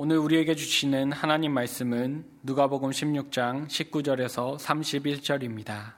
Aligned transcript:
오늘 0.00 0.16
우리에게 0.18 0.54
주시는 0.54 1.12
하나님 1.12 1.52
말씀은 1.52 2.24
누가복음 2.42 2.90
16장 2.90 3.68
19절에서 3.68 4.56
31절입니다. 4.56 5.94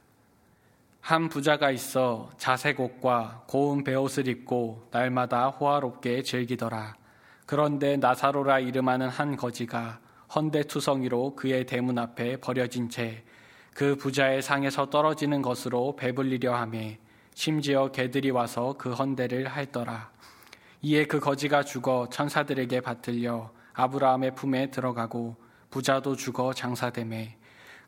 한 1.01 1.29
부자가 1.29 1.71
있어 1.71 2.31
자색 2.37 2.81
옷과 2.81 3.45
고운 3.47 3.85
베옷을 3.85 4.27
입고 4.27 4.89
날마다 4.91 5.51
호화롭게 5.51 6.23
즐기더라. 6.23 6.97
그런데 7.47 7.97
나사로라 7.97 8.59
이름하는 8.59 9.09
한 9.09 9.36
거지가 9.36 10.01
헌대투성이로 10.35 11.37
그의 11.37 11.67
대문 11.67 11.98
앞에 11.98 12.39
버려진 12.39 12.89
채 12.89 13.25
그 13.75 13.96
부자의 13.96 14.43
상에서 14.43 14.91
떨어지는 14.91 15.43
것으로 15.43 15.96
배불리려 15.96 16.55
하며 16.55 16.80
심지어 17.35 17.91
개들이 17.91 18.30
와서 18.30 18.75
그 18.77 18.93
헌대를 18.93 19.46
핥더라. 19.46 20.11
이에 20.82 21.05
그 21.05 21.21
거지가 21.21 21.62
죽어 21.62 22.09
천사들에게 22.11 22.80
받들려 22.80 23.51
아브라함의 23.75 24.34
품에 24.34 24.70
들어가고 24.70 25.37
부자도 25.70 26.16
죽어 26.16 26.52
장사됨에 26.52 27.37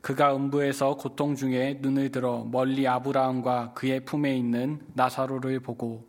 그가 0.00 0.34
음부에서 0.34 0.96
고통 0.96 1.36
중에 1.36 1.78
눈을 1.80 2.10
들어 2.10 2.44
멀리 2.44 2.88
아브라함과 2.88 3.72
그의 3.74 4.04
품에 4.04 4.36
있는 4.36 4.80
나사로를 4.94 5.60
보고 5.60 6.08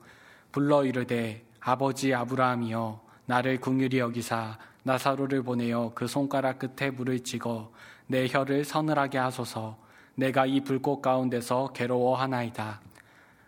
불러 0.52 0.84
이르되 0.84 1.46
아버지 1.60 2.14
아브라함이여 2.14 3.02
나를 3.26 3.60
궁휼히 3.60 4.00
여기사 4.00 4.58
나사로를 4.84 5.44
보내어 5.44 5.92
그 5.96 6.08
손가락 6.08 6.60
끝에 6.60 6.92
물을 6.92 7.22
찍어 7.22 7.72
내 8.08 8.28
혀를 8.28 8.66
서늘하게 8.66 9.18
하소서 9.18 9.78
내가 10.16 10.46
이 10.46 10.62
불꽃 10.62 11.02
가운데서 11.02 11.70
괴로워하나이다. 11.74 12.82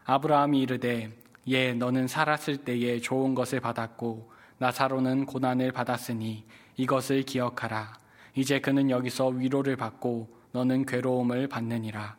아브라함이 0.05 0.61
이르되 0.61 1.11
예 1.47 1.73
너는 1.73 2.07
살았을 2.07 2.57
때에 2.57 2.99
좋은 2.99 3.35
것을 3.35 3.59
받았고 3.59 4.31
나사로는 4.57 5.25
고난을 5.25 5.71
받았으니 5.71 6.45
이것을 6.77 7.23
기억하라. 7.23 7.93
이제 8.35 8.59
그는 8.59 8.89
여기서 8.89 9.27
위로를 9.27 9.75
받고 9.75 10.29
너는 10.51 10.85
괴로움을 10.85 11.47
받느니라. 11.47 12.17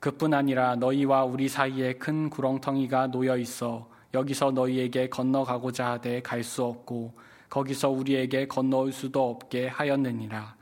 그뿐 0.00 0.34
아니라 0.34 0.76
너희와 0.76 1.24
우리 1.24 1.48
사이에 1.48 1.94
큰 1.94 2.28
구렁텅이가 2.28 3.08
놓여 3.08 3.36
있어 3.36 3.88
여기서 4.12 4.50
너희에게 4.50 5.08
건너가고자 5.08 5.92
하되 5.92 6.20
갈 6.22 6.42
수 6.42 6.64
없고 6.64 7.14
거기서 7.48 7.90
우리에게 7.90 8.46
건너올 8.48 8.92
수도 8.92 9.30
없게 9.30 9.68
하였느니라. 9.68 10.56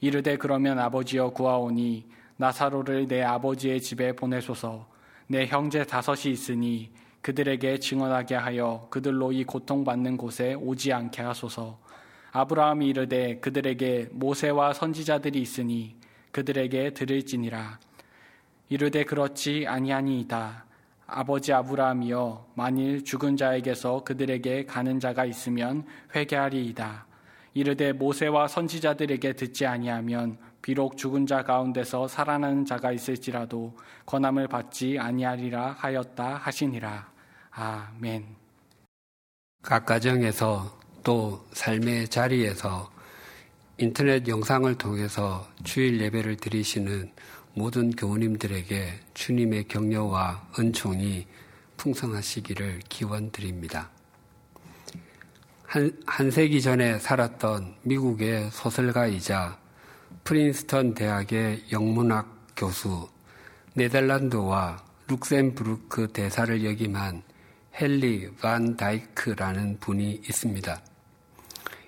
이르되 0.00 0.36
그러면 0.36 0.78
아버지여 0.78 1.30
구하오니 1.30 2.06
나사로를 2.36 3.08
내 3.08 3.22
아버지의 3.22 3.80
집에 3.80 4.12
보내소서 4.12 4.86
내 5.26 5.46
형제 5.46 5.84
다섯이 5.84 6.32
있으니 6.32 6.90
그들에게 7.26 7.80
증언하게 7.80 8.36
하여 8.36 8.86
그들로 8.88 9.32
이 9.32 9.42
고통받는 9.42 10.16
곳에 10.16 10.54
오지 10.54 10.92
않게 10.92 11.22
하소서. 11.22 11.76
아브라함이 12.30 12.86
이르되 12.86 13.40
그들에게 13.40 14.10
모세와 14.12 14.72
선지자들이 14.72 15.40
있으니 15.40 15.96
그들에게 16.30 16.90
들을지니라. 16.90 17.80
이르되 18.68 19.02
그렇지 19.02 19.64
아니하니이다. 19.66 20.66
아버지 21.08 21.52
아브라함이여 21.52 22.52
만일 22.54 23.02
죽은 23.02 23.36
자에게서 23.36 24.04
그들에게 24.04 24.66
가는 24.66 25.00
자가 25.00 25.24
있으면 25.24 25.84
회개하리이다. 26.14 27.06
이르되 27.54 27.92
모세와 27.92 28.46
선지자들에게 28.46 29.32
듣지 29.32 29.66
아니하면 29.66 30.38
비록 30.62 30.96
죽은 30.96 31.26
자 31.26 31.42
가운데서 31.42 32.06
살아나는 32.06 32.64
자가 32.64 32.92
있을지라도 32.92 33.76
권함을 34.04 34.46
받지 34.46 34.96
아니하리라 35.00 35.74
하였다 35.76 36.36
하시니라. 36.36 37.15
아멘. 37.58 38.22
각 39.62 39.86
가정에서 39.86 40.78
또 41.02 41.42
삶의 41.54 42.08
자리에서 42.08 42.92
인터넷 43.78 44.28
영상을 44.28 44.74
통해서 44.74 45.48
주일 45.64 45.98
예배를 46.02 46.36
드리시는 46.36 47.10
모든 47.54 47.92
교우님들에게 47.92 49.00
주님의 49.14 49.68
격려와 49.68 50.50
은총이 50.58 51.26
풍성하시기를 51.78 52.80
기원드립니다. 52.90 53.88
한, 55.64 55.98
한 56.04 56.30
세기 56.30 56.60
전에 56.60 56.98
살았던 56.98 57.76
미국의 57.84 58.50
소설가이자 58.50 59.58
프린스턴 60.24 60.92
대학의 60.92 61.72
영문학 61.72 62.54
교수, 62.54 63.08
네덜란드와 63.72 64.84
룩셈부르크 65.08 66.08
대사를 66.12 66.62
역임한 66.62 67.22
헨리 67.78 68.30
반 68.40 68.74
다이크라는 68.74 69.78
분이 69.80 70.22
있습니다. 70.24 70.80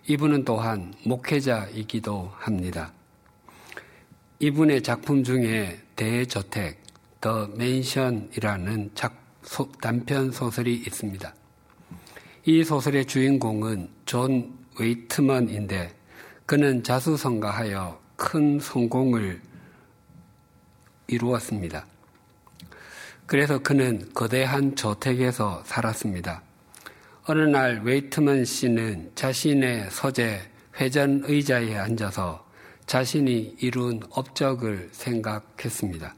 이분은 0.06 0.44
또한 0.44 0.92
목회자이기도 1.04 2.30
합니다. 2.34 2.92
이분의 4.38 4.82
작품 4.82 5.24
중에 5.24 5.80
대저택, 5.96 6.82
더 7.22 7.46
맨션이라는 7.56 8.90
단편 9.80 10.30
소설이 10.30 10.74
있습니다. 10.74 11.34
이 12.44 12.64
소설의 12.64 13.06
주인공은 13.06 13.88
존 14.04 14.58
웨이트먼인데 14.78 15.94
그는 16.44 16.82
자수성가하여 16.82 17.98
큰 18.16 18.60
성공을 18.60 19.40
이루었습니다. 21.06 21.86
그래서 23.28 23.58
그는 23.58 24.08
거대한 24.14 24.74
저택에서 24.74 25.62
살았습니다. 25.66 26.42
어느 27.26 27.42
날 27.42 27.82
웨이트먼 27.84 28.46
씨는 28.46 29.12
자신의 29.14 29.88
서재 29.90 30.40
회전 30.80 31.24
의자에 31.26 31.76
앉아서 31.76 32.48
자신이 32.86 33.56
이룬 33.60 34.00
업적을 34.08 34.88
생각했습니다. 34.92 36.14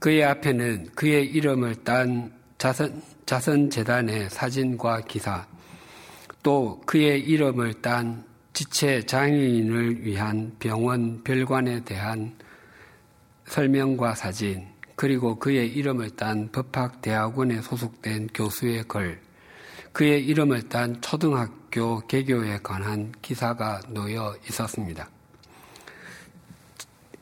그의 0.00 0.24
앞에는 0.24 0.88
그의 0.96 1.26
이름을 1.26 1.84
딴 1.84 2.32
자선, 2.58 3.00
자선재단의 3.26 4.28
사진과 4.28 5.02
기사, 5.02 5.46
또 6.42 6.80
그의 6.84 7.20
이름을 7.20 7.80
딴 7.80 8.24
지체 8.54 9.06
장애인을 9.06 10.04
위한 10.04 10.56
병원 10.58 11.22
별관에 11.22 11.84
대한 11.84 12.36
설명과 13.46 14.16
사진, 14.16 14.69
그리고 15.00 15.38
그의 15.38 15.68
이름을 15.68 16.10
딴 16.10 16.52
법학대학원에 16.52 17.62
소속된 17.62 18.28
교수의 18.34 18.84
글, 18.86 19.18
그의 19.92 20.26
이름을 20.26 20.68
딴 20.68 21.00
초등학교 21.00 22.00
개교에 22.06 22.58
관한 22.62 23.10
기사가 23.22 23.80
놓여 23.88 24.36
있었습니다. 24.46 25.08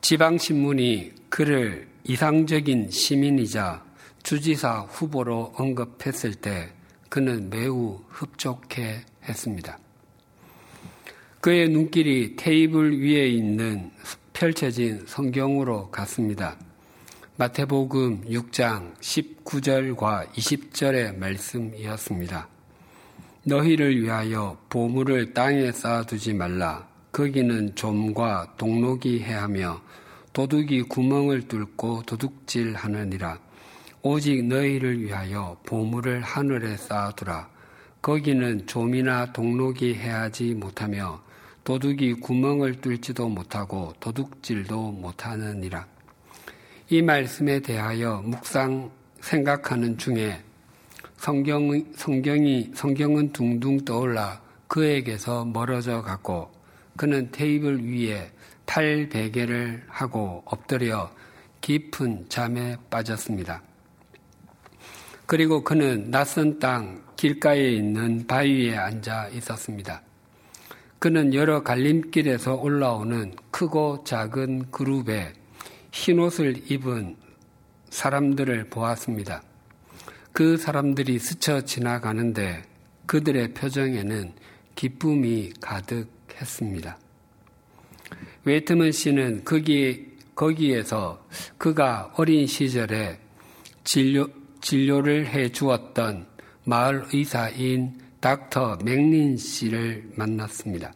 지방신문이 0.01 1.13
그를 1.29 1.87
이상적인 2.03 2.91
시민이자 2.91 3.81
주지사 4.23 4.81
후보로 4.89 5.53
언급했을 5.55 6.35
때 6.35 6.73
그는 7.07 7.49
매우 7.49 8.03
흡족해 8.09 9.05
했습니다. 9.23 9.79
그의 11.39 11.69
눈길이 11.69 12.35
테이블 12.35 13.01
위에 13.01 13.29
있는 13.29 13.89
펼쳐진 14.33 15.05
성경으로 15.07 15.89
갔습니다. 15.91 16.57
마태복음 17.39 18.25
6장 18.25 18.97
19절과 18.97 20.27
20절의 20.33 21.15
말씀이었습니다. 21.15 22.49
너희를 23.45 24.01
위하여 24.01 24.57
보물을 24.67 25.33
땅에 25.33 25.71
쌓아두지 25.71 26.33
말라. 26.33 26.85
거기는 27.13 27.73
좀과 27.75 28.55
동록이 28.57 29.21
해하며 29.21 29.81
도둑이 30.33 30.81
구멍을 30.89 31.47
뚫고 31.47 32.03
도둑질 32.05 32.75
하느니라. 32.75 33.39
오직 34.01 34.43
너희를 34.43 35.01
위하여 35.01 35.55
보물을 35.65 36.19
하늘에 36.19 36.75
쌓아두라. 36.75 37.49
거기는 38.01 38.67
좀이나 38.67 39.31
동록이 39.31 39.95
해하지 39.95 40.55
못하며 40.55 41.21
도둑이 41.63 42.15
구멍을 42.15 42.81
뚫지도 42.81 43.29
못하고 43.29 43.93
도둑질도 44.01 44.91
못하느니라. 44.91 45.87
이 46.91 47.03
말씀에 47.03 47.59
대하여 47.59 48.23
묵상 48.25 48.89
생각하는 49.21 49.95
중에 49.99 50.41
성경, 51.17 51.69
성경이, 51.93 52.71
성경은 52.73 53.31
둥둥 53.31 53.85
떠올라 53.85 54.41
그에게서 54.67 55.45
멀어져 55.45 56.01
갔고 56.01 56.49
그는 56.97 57.29
테이블 57.31 57.83
위에 57.85 58.31
탈 58.65 59.07
베개를 59.07 59.83
하고 59.87 60.41
엎드려 60.45 61.11
깊은 61.61 62.25
잠에 62.27 62.75
빠졌습니다. 62.89 63.61
그리고 65.27 65.63
그는 65.63 66.09
낯선 66.09 66.57
땅 66.57 67.03
길가에 67.15 67.69
있는 67.69 68.25
바위에 68.25 68.75
앉아 68.75 69.27
있었습니다. 69.33 70.01
그는 70.97 71.35
여러 71.35 71.61
갈림길에서 71.61 72.55
올라오는 72.55 73.35
크고 73.51 74.03
작은 74.05 74.71
그룹에 74.71 75.33
흰 75.91 76.19
옷을 76.19 76.71
입은 76.71 77.15
사람들을 77.89 78.69
보았습니다. 78.69 79.41
그 80.31 80.57
사람들이 80.57 81.19
스쳐 81.19 81.61
지나가는데 81.61 82.63
그들의 83.05 83.53
표정에는 83.53 84.33
기쁨이 84.75 85.51
가득했습니다. 85.59 86.97
웨이트먼 88.45 88.91
씨는 88.91 89.43
거기, 89.43 90.15
거기에서 90.35 91.25
그가 91.57 92.13
어린 92.15 92.47
시절에 92.47 93.19
진료, 93.83 94.27
진료를 94.61 95.27
해 95.27 95.49
주었던 95.49 96.27
마을 96.63 97.05
의사인 97.11 97.99
닥터 98.19 98.77
맥린 98.83 99.37
씨를 99.37 100.11
만났습니다. 100.15 100.93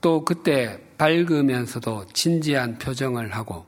또 0.00 0.24
그때 0.24 0.78
밝으면서도 1.00 2.08
진지한 2.12 2.76
표정을 2.76 3.34
하고 3.34 3.64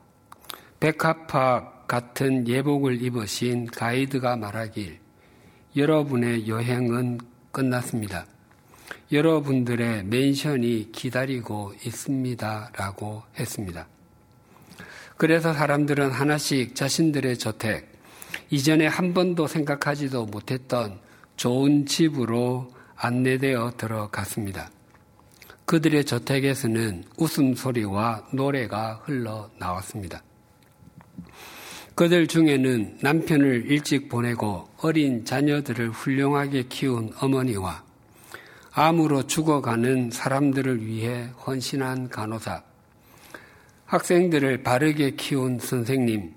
백합화 0.79 1.85
같은 1.87 2.47
예복을 2.47 3.01
입으신 3.01 3.65
가이드가 3.65 4.35
말하길 4.35 4.99
여러분의 5.75 6.47
여행은 6.47 7.19
끝났습니다. 7.51 8.27
여러분들의 9.11 10.03
멘션이 10.03 10.91
기다리고 10.91 11.73
있습니다. 11.83 12.71
라고 12.75 13.23
했습니다. 13.39 13.87
그래서 15.17 15.53
사람들은 15.53 16.11
하나씩 16.11 16.75
자신들의 16.75 17.39
저택, 17.39 17.91
이전에 18.51 18.85
한 18.85 19.15
번도 19.15 19.47
생각하지도 19.47 20.27
못했던 20.27 20.99
좋은 21.35 21.87
집으로 21.87 22.71
안내되어 22.95 23.71
들어갔습니다. 23.77 24.69
그들의 25.65 26.05
저택에서는 26.05 27.05
웃음소리와 27.17 28.27
노래가 28.33 29.01
흘러 29.05 29.49
나왔습니다. 29.57 30.21
그들 31.95 32.27
중에는 32.27 32.97
남편을 33.01 33.71
일찍 33.71 34.09
보내고 34.09 34.67
어린 34.81 35.25
자녀들을 35.25 35.91
훌륭하게 35.91 36.63
키운 36.63 37.13
어머니와 37.19 37.83
암으로 38.71 39.27
죽어가는 39.27 40.09
사람들을 40.09 40.85
위해 40.85 41.29
헌신한 41.45 42.09
간호사, 42.09 42.63
학생들을 43.85 44.63
바르게 44.63 45.11
키운 45.11 45.59
선생님, 45.59 46.33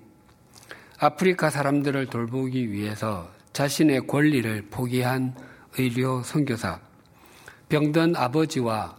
아프리카 0.99 1.49
사람들을 1.49 2.05
돌보기 2.07 2.71
위해서 2.71 3.31
자신의 3.53 4.05
권리를 4.05 4.67
포기한 4.69 5.33
의료 5.79 6.21
선교사, 6.21 6.79
병든 7.69 8.15
아버지와 8.15 8.95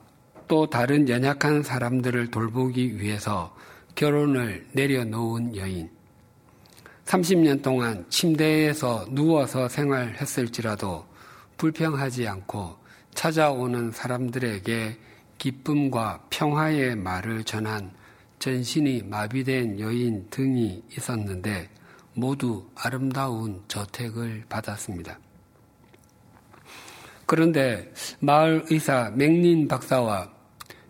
또 0.49 0.67
다른 0.67 1.09
연약한 1.09 1.63
사람들을 1.63 2.31
돌보기 2.31 2.99
위해서 2.99 3.55
결혼을 3.95 4.67
내려놓은 4.73 5.55
여인. 5.57 5.91
30년 7.05 7.63
동안 7.63 8.05
침대에서 8.09 9.07
누워서 9.11 9.69
생활했을지라도 9.69 11.07
불평하지 11.59 12.27
않고 12.27 12.77
찾아오는 13.15 13.93
사람들에게 13.93 14.99
기쁨과 15.37 16.25
평화의 16.31 16.97
말을 16.97 17.45
전한 17.45 17.93
전신이 18.39 19.03
마비된 19.05 19.81
여인 19.81 20.29
등이 20.31 20.83
있었는데 20.97 21.69
모두 22.15 22.69
아름다운 22.75 23.63
저택을 23.69 24.45
받았습니다. 24.49 25.19
그런데 27.27 27.93
마을 28.21 28.65
의사 28.71 29.11
맥린 29.11 29.69
박사와 29.69 30.38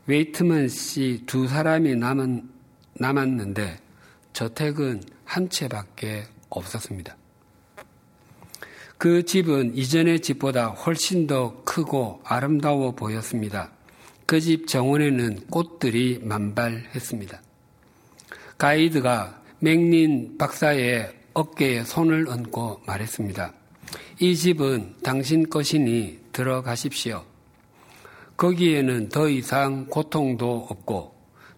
웨이트먼 0.09 0.69
씨 0.69 1.23
두 1.27 1.47
사람이 1.47 1.95
남은, 1.97 2.49
남았는데 2.95 3.79
저택은 4.33 5.03
한 5.25 5.51
채밖에 5.51 6.25
없었습니다. 6.49 7.15
그 8.97 9.23
집은 9.23 9.77
이전의 9.77 10.21
집보다 10.21 10.69
훨씬 10.69 11.27
더 11.27 11.63
크고 11.65 12.23
아름다워 12.25 12.93
보였습니다. 12.93 13.71
그 14.25 14.41
집 14.41 14.67
정원에는 14.67 15.47
꽃들이 15.51 16.21
만발했습니다. 16.23 17.43
가이드가 18.57 19.43
맥린 19.61 20.39
박사의 20.39 21.13
어깨에 21.35 21.85
손을 21.85 22.29
얹고 22.29 22.83
말했습니다. 22.87 23.53
이 24.21 24.35
집은 24.35 24.95
당신 25.03 25.49
것이니 25.51 26.19
들어가십시오. 26.33 27.28
거기에는 28.39 29.09
더 29.09 29.29
이상 29.29 29.87
고통도 29.87 30.69
없고, 30.71 31.13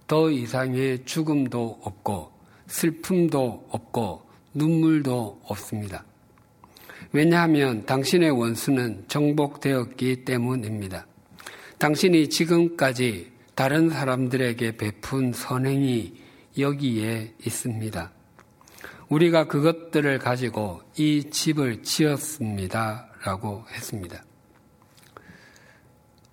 더 0.07 0.31
이상의 0.31 1.05
죽음도 1.05 1.79
없고, 1.83 2.33
슬픔도 2.67 3.69
없고, 3.69 4.23
눈물도 4.55 5.43
없습니다. 5.45 6.05
왜냐하면 7.13 7.85
당신의 7.85 8.31
원수는 8.31 9.05
정복되었기 9.09 10.25
때문입니다. 10.25 11.07
당신이 11.79 12.31
지금까지 12.31 13.31
다른 13.55 13.91
사람들에게 13.91 14.79
베푼 14.79 15.35
선행이 15.35 16.15
여기에 16.59 17.35
있습니다. 17.45 18.11
우리가 19.11 19.49
그것들을 19.49 20.19
가지고 20.19 20.81
이 20.97 21.25
집을 21.31 21.83
지었습니다. 21.83 23.09
라고 23.23 23.65
했습니다. 23.71 24.25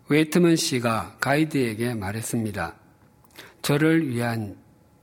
웨이트먼 0.09 0.55
씨가 0.55 1.17
가이드에게 1.19 1.93
말했습니다. 1.93 2.75
저를 3.61 4.07
위한 4.07 4.55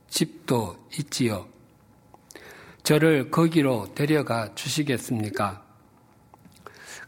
집도 0.09 0.77
있지요. 0.99 1.47
저를 2.83 3.31
거기로 3.31 3.95
데려가 3.95 4.55
주시겠습니까? 4.55 5.63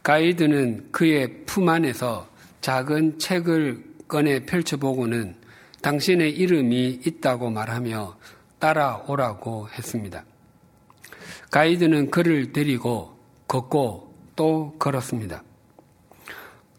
가이드는 0.03 0.93
그의 0.93 1.45
품 1.47 1.69
안에서 1.69 2.29
작은 2.61 3.19
책을 3.19 3.85
꺼내 4.09 4.45
펼쳐보고는 4.45 5.37
당신의 5.81 6.33
이름이 6.33 7.01
있다고 7.07 7.51
말하며 7.51 8.19
따라오라고 8.59 9.69
했습니다. 9.71 10.25
가이드는 11.51 12.11
그를 12.11 12.53
데리고 12.53 13.19
걷고 13.49 14.15
또 14.37 14.75
걸었습니다. 14.79 15.43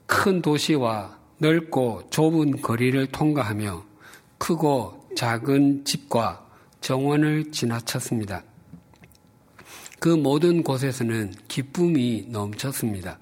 큰 0.08 0.42
도시와 0.42 1.18
넓고 1.38 2.10
좁은 2.10 2.62
거리를 2.62 3.06
통과하며 3.08 3.86
크고 4.40 5.10
작은 5.16 5.86
집과 5.86 6.48
정원을 6.82 7.52
지나쳤습니다. 7.52 8.44
그 10.00 10.10
모든 10.10 10.64
곳에서는 10.64 11.34
기쁨이 11.48 12.28
넘쳤습니다. 12.30 13.20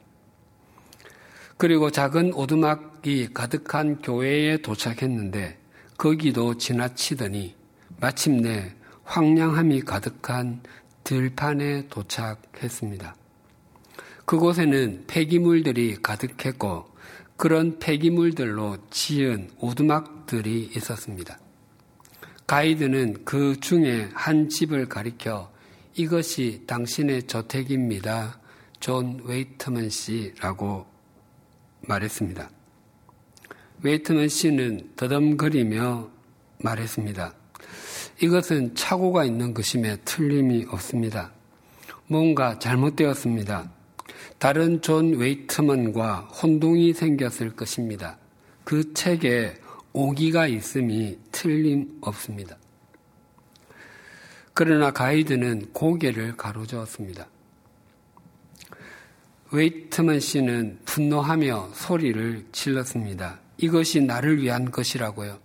그리고 1.58 1.90
작은 1.90 2.34
오두막이 2.34 3.30
가득한 3.34 4.02
교회에 4.02 4.58
도착했는데 4.58 5.58
거기도 5.98 6.58
지나치더니 6.58 7.56
마침내 8.00 8.74
황량함이 9.06 9.82
가득한 9.82 10.62
들판에 11.04 11.88
도착했습니다. 11.88 13.16
그곳에는 14.26 15.06
폐기물들이 15.08 15.96
가득했고 16.02 16.86
그런 17.38 17.80
폐기물들로 17.80 18.78
지은 18.90 19.52
오두막들이 19.60 20.72
있었습니다. 20.76 21.40
가이드는 22.48 23.26
그 23.26 23.60
중에 23.60 24.10
한 24.14 24.50
집을 24.50 24.88
가리켜 24.88 25.52
이것이 25.96 26.64
당신의 26.68 27.24
저택입니다. 27.24 28.40
존 28.80 29.22
웨이트먼 29.24 29.90
씨라고 29.90 30.86
말했습니다. 31.82 32.50
웨이트먼 33.82 34.30
씨는 34.30 34.92
더듬거리며 34.96 36.10
말했습니다. 36.60 37.34
이것은 38.22 38.76
착오가 38.76 39.26
있는 39.26 39.54
것임에 39.54 39.98
틀림이 40.06 40.66
없습니다. 40.70 41.32
뭔가 42.08 42.60
잘못되었습니다. 42.60 43.72
다른 44.38 44.82
존 44.82 45.16
웨이트먼과 45.16 46.22
혼동이 46.42 46.94
생겼을 46.94 47.56
것입니다. 47.56 48.18
그 48.64 48.94
책에 48.94 49.56
오기가 49.94 50.48
있음이 50.48 51.18
틀림없습니다. 51.32 52.58
그러나 54.54 54.92
가이드는 54.92 55.72
고개를 55.74 56.38
가로저었습니다. 56.38 57.28
웨이트먼 59.52 60.20
씨는 60.20 60.80
분노하며 60.86 61.70
소리를 61.74 62.46
질렀습니다. 62.52 63.40
이것이 63.58 64.02
나를 64.02 64.42
위한 64.42 64.70
것이라고요. 64.72 65.40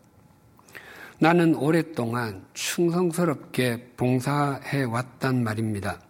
나는 1.18 1.54
오랫동안 1.54 2.44
충성스럽게 2.54 3.92
봉사해 3.96 4.84
왔단 4.84 5.44
말입니다. 5.44 6.00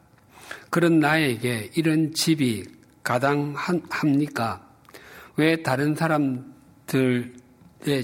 그런 0.70 1.00
나에게 1.00 1.72
이런 1.74 2.14
집이 2.14 2.64
가당합니까? 3.02 4.66
왜 5.36 5.62
다른 5.62 5.94
사람들의 5.96 7.32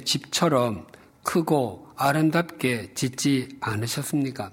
집처럼 0.04 0.86
크고 1.22 1.88
아름답게 1.96 2.94
짓지 2.94 3.48
않으셨습니까? 3.60 4.50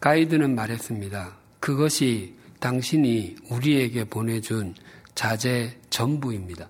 가이드는 0.00 0.54
말했습니다. 0.54 1.36
그것이 1.60 2.36
당신이 2.60 3.36
우리에게 3.50 4.04
보내준 4.04 4.74
자제 5.14 5.78
전부입니다. 5.90 6.68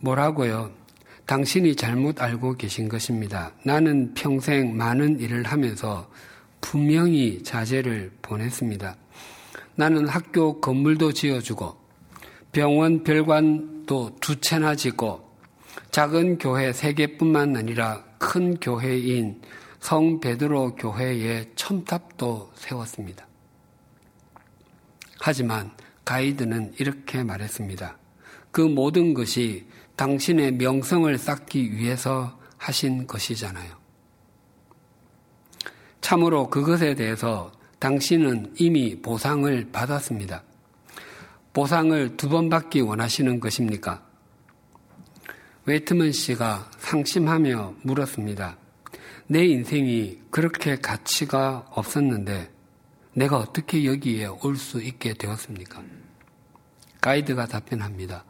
뭐라고요? 0.00 0.72
당신이 1.26 1.76
잘못 1.76 2.22
알고 2.22 2.56
계신 2.56 2.88
것입니다. 2.88 3.52
나는 3.64 4.14
평생 4.14 4.76
많은 4.76 5.20
일을 5.20 5.44
하면서 5.44 6.10
분명히 6.60 7.42
자제를 7.42 8.12
보냈습니다. 8.22 8.96
나는 9.74 10.08
학교 10.08 10.60
건물도 10.60 11.12
지어주고 11.12 11.76
병원 12.52 13.04
별관도 13.04 14.16
두 14.20 14.40
채나 14.40 14.74
짓고 14.74 15.28
작은 15.90 16.38
교회 16.38 16.72
세 16.72 16.92
개뿐만 16.92 17.56
아니라 17.56 18.04
큰 18.18 18.58
교회인 18.58 19.40
성 19.80 20.20
베드로 20.20 20.74
교회에 20.74 21.52
첨탑도 21.54 22.52
세웠습니다. 22.56 23.26
하지만 25.20 25.70
가이드는 26.04 26.74
이렇게 26.78 27.22
말했습니다. 27.22 27.96
그 28.50 28.60
모든 28.60 29.14
것이 29.14 29.66
당신의 29.96 30.52
명성을 30.52 31.16
쌓기 31.18 31.76
위해서 31.76 32.38
하신 32.56 33.06
것이잖아요. 33.06 33.77
참으로 36.08 36.48
그것에 36.48 36.94
대해서 36.94 37.52
당신은 37.80 38.54
이미 38.56 38.98
보상을 39.02 39.68
받았습니다. 39.70 40.42
보상을 41.52 42.16
두 42.16 42.30
번 42.30 42.48
받기 42.48 42.80
원하시는 42.80 43.40
것입니까? 43.40 44.02
웨이트먼 45.66 46.12
씨가 46.12 46.70
상심하며 46.78 47.74
물었습니다. 47.82 48.56
내 49.26 49.44
인생이 49.44 50.20
그렇게 50.30 50.76
가치가 50.76 51.66
없었는데 51.72 52.50
내가 53.12 53.36
어떻게 53.36 53.84
여기에 53.84 54.28
올 54.42 54.56
수 54.56 54.80
있게 54.82 55.12
되었습니까? 55.12 55.82
가이드가 57.02 57.44
답변합니다. 57.44 58.24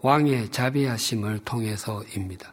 왕의 0.00 0.50
자비하심을 0.50 1.38
통해서입니다. 1.44 2.52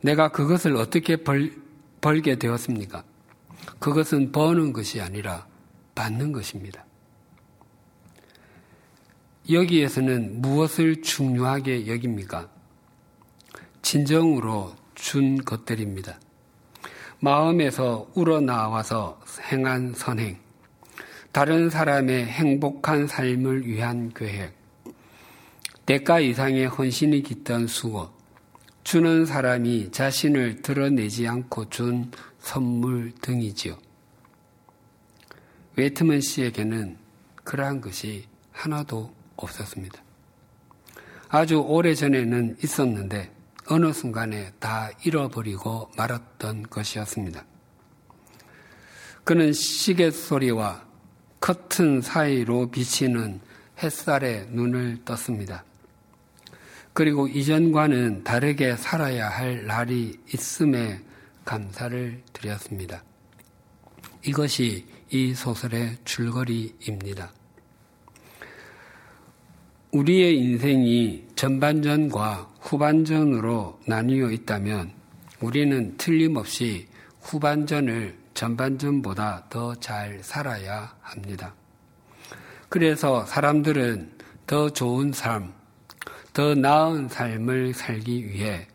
내가 0.00 0.30
그것을 0.30 0.74
어떻게 0.74 1.14
벌, 1.14 1.67
벌게 2.00 2.36
되었습니까? 2.36 3.04
그것은 3.78 4.32
버는 4.32 4.72
것이 4.72 5.00
아니라 5.00 5.46
받는 5.94 6.32
것입니다. 6.32 6.84
여기에서는 9.50 10.42
무엇을 10.42 11.02
중요하게 11.02 11.86
여깁니까? 11.86 12.48
진정으로 13.82 14.74
준 14.94 15.42
것들입니다. 15.42 16.18
마음에서 17.20 18.10
우러나와서 18.14 19.20
행한 19.50 19.94
선행, 19.94 20.38
다른 21.32 21.70
사람의 21.70 22.26
행복한 22.26 23.06
삶을 23.06 23.66
위한 23.66 24.12
계획, 24.14 24.54
대가 25.86 26.20
이상의 26.20 26.66
헌신이 26.66 27.22
깃든 27.22 27.66
수고, 27.66 28.10
주는 28.88 29.26
사람이 29.26 29.90
자신을 29.90 30.62
드러내지 30.62 31.28
않고 31.28 31.68
준 31.68 32.10
선물 32.38 33.12
등이지요. 33.20 33.76
웨트먼 35.76 36.22
씨에게는 36.22 36.96
그러한 37.44 37.82
것이 37.82 38.24
하나도 38.50 39.14
없었습니다. 39.36 40.02
아주 41.28 41.58
오래 41.58 41.94
전에는 41.94 42.56
있었는데 42.64 43.30
어느 43.66 43.92
순간에 43.92 44.52
다 44.58 44.88
잃어버리고 45.04 45.90
말았던 45.94 46.70
것이었습니다. 46.70 47.44
그는 49.22 49.52
시계 49.52 50.10
소리와 50.10 50.82
커튼 51.40 52.00
사이로 52.00 52.70
비치는 52.70 53.42
햇살에 53.82 54.46
눈을 54.48 55.04
떴습니다. 55.04 55.62
그리고 56.98 57.28
이전과는 57.28 58.24
다르게 58.24 58.74
살아야 58.74 59.28
할 59.28 59.64
날이 59.66 60.18
있음에 60.34 61.00
감사를 61.44 62.22
드렸습니다. 62.32 63.04
이것이 64.26 64.84
이 65.08 65.32
소설의 65.32 65.98
줄거리입니다. 66.04 67.30
우리의 69.92 70.38
인생이 70.40 71.28
전반전과 71.36 72.54
후반전으로 72.62 73.78
나뉘어 73.86 74.32
있다면 74.32 74.90
우리는 75.40 75.96
틀림없이 75.98 76.88
후반전을 77.20 78.18
전반전보다 78.34 79.46
더 79.50 79.72
잘 79.76 80.18
살아야 80.24 80.96
합니다. 81.00 81.54
그래서 82.68 83.24
사람들은 83.24 84.10
더 84.48 84.68
좋은 84.70 85.12
삶, 85.12 85.57
더 86.38 86.54
나은 86.54 87.08
삶을 87.08 87.74
살기 87.74 88.28
위해 88.28 88.68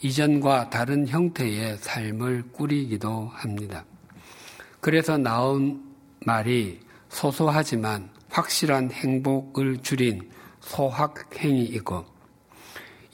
이전과 0.00 0.70
다른 0.70 1.08
형태의 1.08 1.78
삶을 1.78 2.44
꾸리기도 2.52 3.32
합니다. 3.34 3.84
그래서 4.78 5.18
나온 5.18 5.82
말이 6.24 6.78
소소하지만 7.08 8.08
확실한 8.28 8.92
행복을 8.92 9.78
줄인 9.78 10.30
소확행이이고 10.60 12.04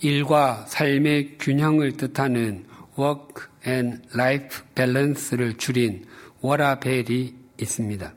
일과 0.03 0.67
삶의 0.67 1.39
균형을 1.39 1.97
뜻하는 1.97 2.67
work 2.99 3.47
and 3.67 4.03
life 4.13 4.67
balance를 4.75 5.57
줄인 5.57 6.05
워라벨이 6.43 7.35
있습니다. 7.59 8.13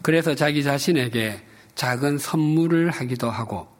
그래서 0.00 0.34
자기 0.34 0.64
자신에게 0.64 1.42
작은 1.74 2.16
선물을 2.16 2.88
하기도 2.88 3.28
하고 3.28 3.73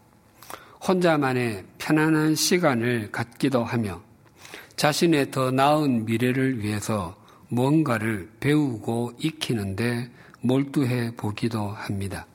혼자만의 0.87 1.65
편안한 1.79 2.35
시간을 2.35 3.11
갖기도 3.11 3.65
하며 3.65 4.03
자신의 4.77 5.31
더 5.31 5.51
나은 5.51 6.05
미래를 6.05 6.63
위해서 6.63 7.17
무언가를 7.49 8.29
배우고 8.41 9.15
익히는데 9.19 10.11
몰두해 10.43 11.13
보기도 11.17 11.69
합니다. 11.69 12.27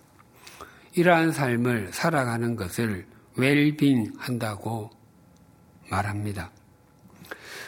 이러한 0.96 1.32
삶을 1.32 1.90
살아가는 1.92 2.56
것을 2.56 3.06
웰빙 3.36 4.14
한다고 4.18 4.90
말합니다. 5.90 6.52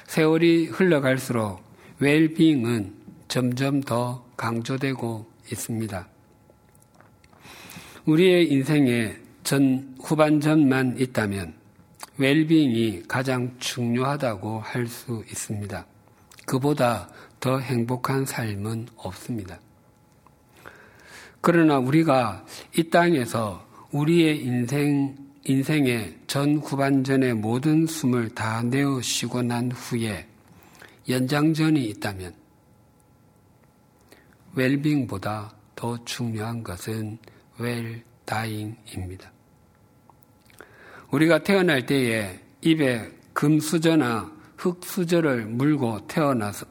세월이 0.08 0.68
흘러갈수록 0.68 1.62
웰빙은 2.00 2.96
점점 3.28 3.82
더 3.82 4.26
강조되고 4.36 5.30
있습니다. 5.52 6.08
우리의 8.06 8.52
인생에 8.52 9.21
전 9.52 9.98
후반전만 10.02 10.96
있다면 10.98 11.54
웰빙이 12.16 13.04
가장 13.10 13.54
중요하다고 13.60 14.62
할 14.62 14.88
수 14.88 15.26
있습니다. 15.30 15.86
그보다 16.46 17.10
더 17.42 17.60
행복한 17.60 18.26
삶은 18.26 18.88
없습니다. 18.96 19.60
그러나 21.42 21.80
우리가 21.80 22.46
이 22.78 22.90
땅에서 22.90 23.68
우리의 23.92 24.42
인생, 24.42 25.18
인생의 25.44 26.20
전 26.28 26.56
후반전의 26.56 27.34
모든 27.34 27.86
숨을 27.86 28.30
다 28.30 28.64
내어 28.64 29.02
쉬고 29.02 29.42
난 29.42 29.70
후에 29.70 30.30
연장전이 31.10 31.84
있다면 31.90 32.34
웰빙보다 34.56 35.54
더 35.76 36.06
중요한 36.06 36.64
것은 36.64 37.18
웰다잉입니다. 37.58 39.30
우리가 41.12 41.40
태어날 41.44 41.86
때에 41.86 42.40
입에 42.62 43.12
금수저나 43.34 44.32
흙수저를 44.58 45.46
물고 45.46 46.06
태어나서 46.08 46.66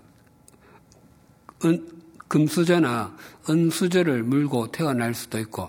은, 1.65 1.87
금수저나 2.29 3.17
은수저를 3.49 4.23
물고 4.23 4.71
태어날 4.71 5.15
수도 5.15 5.39
있고 5.41 5.69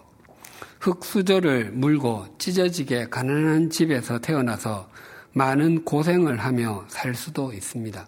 흙수저를 0.79 1.71
물고 1.71 2.25
찢어지게 2.37 3.09
가난한 3.09 3.69
집에서 3.69 4.19
태어나서 4.19 4.89
많은 5.33 5.83
고생을 5.83 6.37
하며 6.37 6.85
살 6.87 7.13
수도 7.13 7.53
있습니다. 7.53 8.07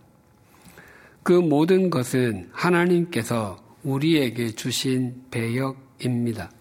그 1.24 1.34
모든 1.34 1.90
것은 1.90 2.50
하나님께서 2.52 3.58
우리에게 3.84 4.52
주신 4.52 5.24
배역입니다. 5.30 6.52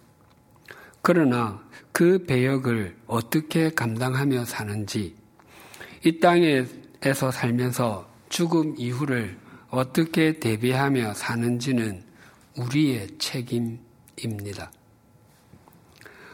그러나 1.02 1.60
그 1.92 2.24
배역을 2.24 2.96
어떻게 3.06 3.70
감당하며 3.70 4.46
사는지, 4.46 5.14
이 6.04 6.18
땅에서 6.18 7.30
살면서 7.30 8.08
죽음 8.28 8.74
이후를 8.78 9.38
어떻게 9.68 10.38
대비하며 10.38 11.14
사는지는 11.14 12.02
우리의 12.56 13.08
책임입니다. 13.18 14.72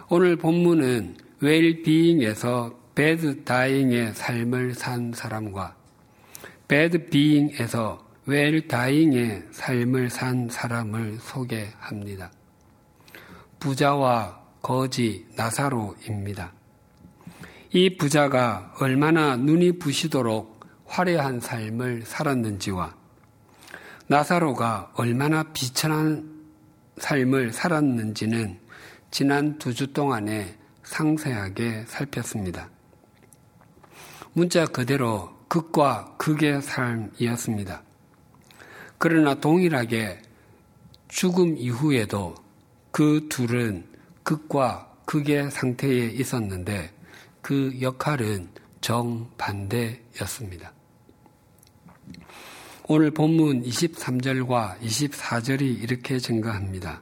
오늘 0.08 0.36
본문은 0.36 1.16
웰비잉에서 1.40 2.78
배드 2.94 3.44
다잉의 3.44 4.14
삶을 4.14 4.74
산 4.74 5.12
사람과 5.12 5.76
배드 6.66 7.08
비잉에서 7.10 8.06
웰 8.26 8.66
다잉의 8.66 9.44
삶을 9.50 10.10
산 10.10 10.48
사람을 10.48 11.18
소개합니다. 11.20 12.30
부자와 13.60 14.37
거지 14.62 15.26
나사로입니다. 15.36 16.52
이 17.72 17.96
부자가 17.96 18.74
얼마나 18.80 19.36
눈이 19.36 19.78
부시도록 19.78 20.58
화려한 20.86 21.40
삶을 21.40 22.02
살았는지와 22.06 22.96
나사로가 24.06 24.92
얼마나 24.94 25.42
비천한 25.52 26.38
삶을 26.98 27.52
살았는지는 27.52 28.58
지난 29.10 29.58
두 29.58 29.74
주 29.74 29.92
동안에 29.92 30.56
상세하게 30.82 31.84
살폈습니다. 31.86 32.70
문자 34.32 34.64
그대로 34.66 35.36
극과 35.48 36.14
극의 36.16 36.62
삶이었습니다. 36.62 37.82
그러나 38.96 39.34
동일하게 39.34 40.22
죽음 41.08 41.56
이후에도 41.56 42.34
그 42.90 43.26
둘은 43.28 43.87
극과 44.28 44.86
극의 45.06 45.50
상태에 45.50 46.08
있었는데 46.08 46.92
그 47.40 47.74
역할은 47.80 48.50
정반대였습니다. 48.82 50.70
오늘 52.88 53.10
본문 53.10 53.62
23절과 53.62 54.80
24절이 54.80 55.82
이렇게 55.82 56.18
증가합니다. 56.18 57.00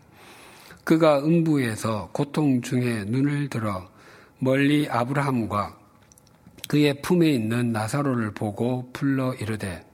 그가 0.85 1.19
음부에서 1.19 2.11
고통 2.13 2.63
중에 2.63 3.03
눈을 3.07 3.49
들어 3.49 3.89
멀리 4.39 4.89
아브라함과 4.89 5.77
그의 6.69 7.03
품에 7.03 7.29
있는 7.29 7.73
나사로를 7.73 8.35
보고 8.35 8.89
불러 8.93 9.35
이르되 9.35 9.85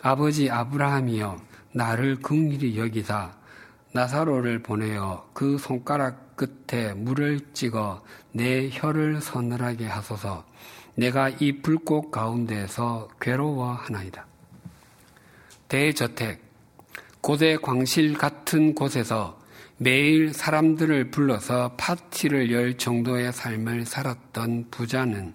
아버지 0.00 0.48
아브라함이여 0.48 1.40
나를 1.72 2.20
긍휼히 2.20 2.78
여기사 2.78 3.36
나사로를 3.92 4.62
보내어 4.62 5.28
그 5.32 5.58
손가락 5.58 6.27
끝에 6.38 6.94
물을 6.94 7.40
찍어 7.52 8.02
내 8.32 8.70
혀를 8.70 9.20
서늘하게 9.20 9.86
하소서 9.86 10.46
내가 10.94 11.28
이 11.28 11.60
불꽃 11.60 12.10
가운데서 12.10 13.08
괴로워하나이다. 13.20 14.26
대저택 15.68 16.40
고대 17.20 17.56
광실 17.56 18.16
같은 18.16 18.74
곳에서 18.74 19.38
매일 19.76 20.32
사람들을 20.32 21.10
불러서 21.10 21.74
파티를 21.76 22.50
열 22.50 22.78
정도의 22.78 23.32
삶을 23.32 23.84
살았던 23.84 24.68
부자는 24.70 25.34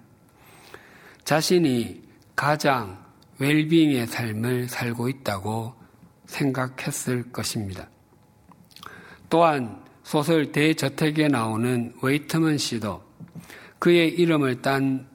자신이 1.24 2.02
가장 2.34 3.02
웰빙의 3.38 4.06
삶을 4.06 4.68
살고 4.68 5.08
있다고 5.08 5.74
생각했을 6.26 7.30
것입니다. 7.32 7.88
또한 9.30 9.83
소설 10.04 10.52
대저택에 10.52 11.28
나오는 11.28 11.92
웨이트먼 12.02 12.58
씨도 12.58 13.02
그의 13.78 14.10
이름을 14.10 14.62
딴 14.62 15.08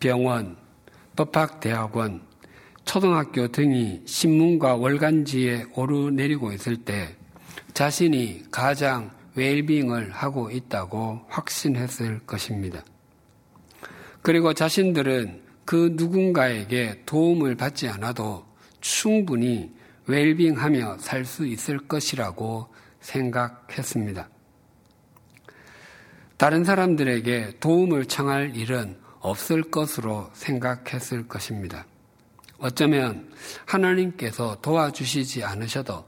병원, 0.00 0.56
법학대학원, 1.14 2.22
초등학교 2.84 3.48
등이 3.48 4.02
신문과 4.06 4.76
월간지에 4.76 5.66
오르내리고 5.74 6.52
있을 6.52 6.78
때 6.78 7.14
자신이 7.74 8.44
가장 8.50 9.12
웰빙을 9.34 10.10
하고 10.10 10.50
있다고 10.50 11.20
확신했을 11.28 12.20
것입니다. 12.26 12.82
그리고 14.22 14.52
자신들은 14.54 15.42
그 15.64 15.94
누군가에게 15.96 17.02
도움을 17.06 17.56
받지 17.56 17.88
않아도 17.88 18.44
충분히 18.80 19.70
웰빙하며 20.06 20.98
살 20.98 21.24
수 21.24 21.46
있을 21.46 21.78
것이라고 21.78 22.71
생각했습니다. 23.02 24.28
다른 26.36 26.64
사람들에게 26.64 27.58
도움을 27.60 28.06
청할 28.06 28.56
일은 28.56 28.98
없을 29.20 29.62
것으로 29.62 30.30
생각했을 30.32 31.28
것입니다. 31.28 31.86
어쩌면 32.58 33.30
하나님께서 33.66 34.60
도와주시지 34.60 35.44
않으셔도 35.44 36.04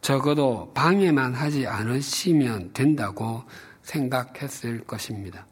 적어도 0.00 0.72
방해만 0.72 1.34
하지 1.34 1.66
않으시면 1.66 2.72
된다고 2.72 3.44
생각했을 3.82 4.80
것입니다. 4.84 5.46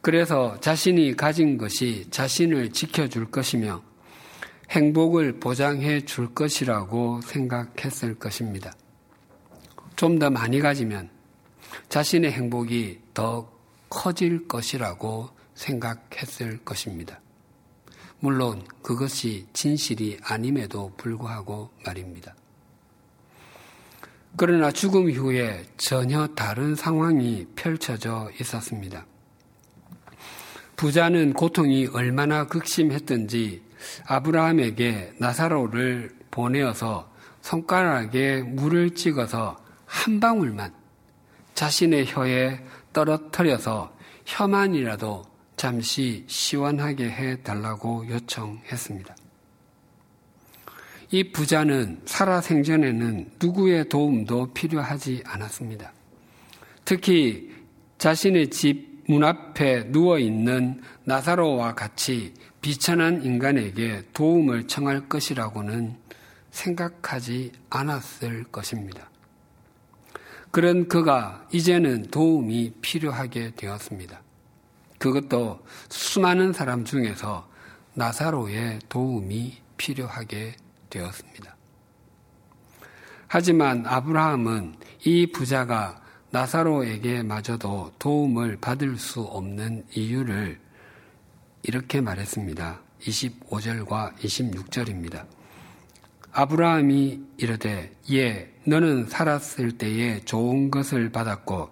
그래서 0.00 0.58
자신이 0.58 1.16
가진 1.16 1.56
것이 1.56 2.08
자신을 2.10 2.72
지켜줄 2.72 3.30
것이며 3.30 3.82
행복을 4.72 5.38
보장해 5.38 6.06
줄 6.06 6.34
것이라고 6.34 7.20
생각했을 7.20 8.14
것입니다. 8.14 8.72
좀 9.96 10.18
더 10.18 10.30
많이 10.30 10.60
가지면 10.60 11.10
자신의 11.90 12.32
행복이 12.32 13.00
더 13.12 13.52
커질 13.90 14.48
것이라고 14.48 15.28
생각했을 15.54 16.64
것입니다. 16.64 17.20
물론 18.18 18.64
그것이 18.82 19.46
진실이 19.52 20.18
아님에도 20.22 20.94
불구하고 20.96 21.70
말입니다. 21.84 22.34
그러나 24.38 24.72
죽음 24.72 25.10
이후에 25.10 25.66
전혀 25.76 26.26
다른 26.28 26.74
상황이 26.74 27.46
펼쳐져 27.54 28.30
있었습니다. 28.40 29.04
부자는 30.76 31.34
고통이 31.34 31.88
얼마나 31.88 32.46
극심했던지 32.46 33.62
아브라함에게 34.06 35.14
나사로를 35.18 36.10
보내어서 36.30 37.10
손가락에 37.40 38.42
물을 38.42 38.94
찍어서 38.94 39.56
한 39.84 40.20
방울만 40.20 40.72
자신의 41.54 42.06
혀에 42.06 42.60
떨어뜨려서 42.92 43.94
혀만이라도 44.24 45.24
잠시 45.56 46.24
시원하게 46.26 47.10
해 47.10 47.42
달라고 47.42 48.08
요청했습니다. 48.08 49.16
이 51.10 51.30
부자는 51.30 52.00
살아생전에는 52.06 53.32
누구의 53.38 53.88
도움도 53.88 54.54
필요하지 54.54 55.22
않았습니다. 55.26 55.92
특히 56.84 57.52
자신의 57.98 58.48
집 58.48 58.91
문 59.08 59.24
앞에 59.24 59.90
누워 59.90 60.18
있는 60.18 60.80
나사로와 61.04 61.74
같이 61.74 62.34
비천한 62.60 63.24
인간에게 63.24 64.04
도움을 64.12 64.68
청할 64.68 65.08
것이라고는 65.08 65.96
생각하지 66.50 67.52
않았을 67.70 68.44
것입니다. 68.44 69.10
그런 70.50 70.86
그가 70.86 71.46
이제는 71.50 72.10
도움이 72.10 72.74
필요하게 72.82 73.54
되었습니다. 73.56 74.20
그것도 74.98 75.64
수많은 75.88 76.52
사람 76.52 76.84
중에서 76.84 77.48
나사로의 77.94 78.80
도움이 78.88 79.58
필요하게 79.76 80.54
되었습니다. 80.90 81.56
하지만 83.26 83.86
아브라함은 83.86 84.76
이 85.04 85.26
부자가 85.32 86.01
나사로에게 86.32 87.22
마저도 87.22 87.92
도움을 87.98 88.56
받을 88.58 88.96
수 88.96 89.20
없는 89.20 89.84
이유를 89.94 90.58
이렇게 91.62 92.00
말했습니다. 92.00 92.80
25절과 93.02 94.16
26절입니다. 94.16 95.26
아브라함이 96.32 97.20
이르되 97.36 97.94
예 98.12 98.50
너는 98.64 99.08
살았을 99.08 99.72
때에 99.72 100.20
좋은 100.20 100.70
것을 100.70 101.10
받았고 101.12 101.70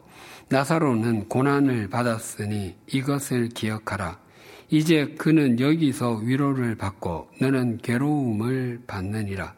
나사로는 0.50 1.30
고난을 1.30 1.88
받았으니 1.88 2.76
이것을 2.86 3.48
기억하라. 3.48 4.20
이제 4.68 5.14
그는 5.16 5.58
여기서 5.58 6.16
위로를 6.16 6.74
받고 6.74 7.30
너는 7.40 7.78
괴로움을 7.78 8.82
받느니라. 8.86 9.54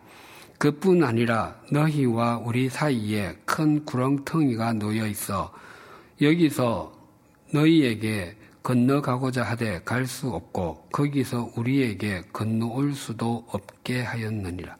그뿐 0.62 1.02
아니라 1.02 1.56
너희와 1.72 2.38
우리 2.38 2.68
사이에 2.68 3.36
큰 3.44 3.84
구렁텅이가 3.84 4.74
놓여 4.74 5.08
있어 5.08 5.52
여기서 6.20 6.92
너희에게 7.52 8.36
건너가고자 8.62 9.42
하되 9.42 9.82
갈 9.82 10.06
수 10.06 10.28
없고 10.30 10.86
거기서 10.92 11.50
우리에게 11.56 12.22
건너올 12.32 12.94
수도 12.94 13.44
없게 13.48 14.02
하였느니라. 14.02 14.76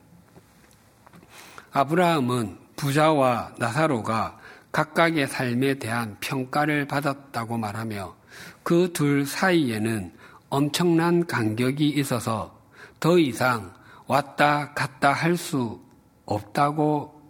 아브라함은 1.73 2.59
부자와 2.77 3.55
나사로가 3.59 4.39
각각의 4.71 5.27
삶에 5.27 5.81
대한 5.81 6.17
평가를 6.21 6.87
받았다고 6.87 7.59
말하며 7.59 8.15
그 8.63 8.93
둘 8.93 9.27
사이에는 9.27 10.13
엄청난 10.49 11.27
간격이 11.27 11.89
있어서 11.89 12.57
더 13.01 13.19
이상 13.19 13.82
왔다 14.07 14.73
갔다 14.75 15.13
할 15.13 15.37
수 15.37 15.81
없다고 16.27 17.21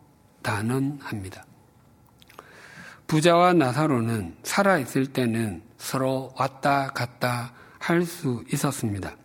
단언합니다. 0.43 1.45
부자와 3.07 3.53
나사로는 3.53 4.37
살아있을 4.43 5.13
때는 5.13 5.63
서로 5.79 6.33
왔다 6.37 6.89
갔다 6.89 7.53
할 7.79 8.05
수 8.05 8.45
있었습니다. 8.53 9.17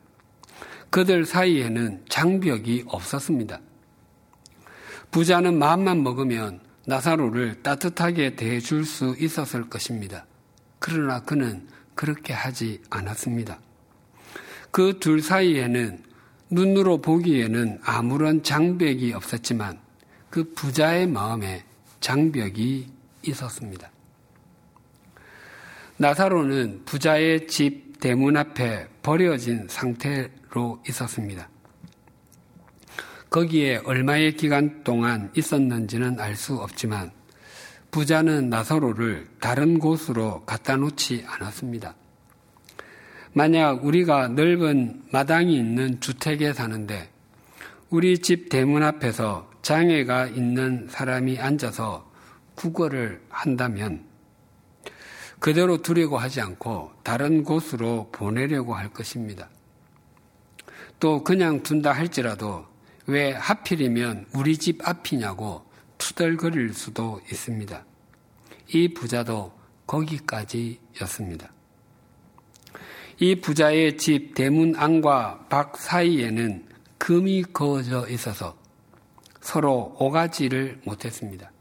그들 0.89 1.25
사이에는 1.25 2.05
장벽이 2.10 2.86
없었습니다. 2.88 3.60
부자는 5.12 5.57
마음만 5.60 6.03
먹으면 6.03 6.62
나사로를 6.86 7.62
따뜻하게 7.63 8.36
대해줄 8.36 8.86
수 8.86 9.15
있었을 9.19 9.69
것입니다. 9.69 10.25
그러나 10.79 11.21
그는 11.21 11.67
그렇게 11.95 12.33
하지 12.33 12.81
않았습니다. 12.89 13.60
그 14.71 14.99
둘 14.99 15.21
사이에는 15.21 16.03
눈으로 16.49 17.01
보기에는 17.01 17.79
아무런 17.83 18.43
장벽이 18.43 19.13
없었지만 19.13 19.79
그 20.29 20.53
부자의 20.53 21.07
마음에 21.07 21.63
장벽이 21.99 22.88
있었습니다. 23.23 23.91
나사로는 25.97 26.83
부자의 26.86 27.47
집 27.47 27.99
대문 27.99 28.38
앞에 28.38 28.88
버려진 29.01 29.67
상태로 29.67 30.83
있었습니다. 30.88 31.49
거기에 33.29 33.77
얼마의 33.83 34.36
기간 34.38 34.83
동안 34.83 35.31
있었는지는 35.36 36.19
알 36.19 36.36
수 36.36 36.55
없지만 36.55 37.12
부자는 37.91 38.49
나사로를 38.49 39.27
다른 39.39 39.79
곳으로 39.79 40.43
갖다 40.45 40.75
놓지 40.75 41.25
않았습니다. 41.27 41.95
만약 43.38 43.86
우리가 43.86 44.30
넓은 44.30 45.04
마당이 45.12 45.56
있는 45.56 46.02
주택에 46.02 46.54
사는데 46.54 47.08
우리 47.91 48.17
집 48.17 48.50
대문 48.50 48.82
앞에서 48.82 49.47
장애가 49.62 50.26
있는 50.26 50.88
사람이 50.89 51.38
앉아서 51.38 52.12
국어를 52.56 53.21
한다면 53.30 54.04
그대로 55.38 55.84
두려고 55.84 56.17
하지 56.17 56.41
않고 56.41 56.93
다른 57.04 57.43
곳으로 57.43 58.10
보내려고 58.12 58.73
할 58.73 58.89
것입니다. 58.89 59.50
또 61.00 61.23
그냥 61.23 61.62
둔다 61.62 61.91
할지라도 61.91 62.65
왜 63.06 63.34
하필이면 63.34 64.30
우리 64.34 64.58
집 64.58 64.80
앞이냐고 64.84 65.63
투덜거릴 66.00 66.73
수도 66.73 67.21
있습니다. 67.30 67.86
이 68.69 68.93
부자도 68.95 69.54
거기까지였습니다. 69.86 71.52
이 73.19 73.34
부자의 73.36 73.97
집 73.97 74.36
대문 74.36 74.75
안과 74.75 75.45
밖 75.49 75.77
사이에는 75.77 76.65
금이 76.99 77.43
그어져 77.51 78.08
있어서 78.10 78.56
서로 79.41 79.95
오가지를 79.99 80.82
못했습니다. 80.84 81.51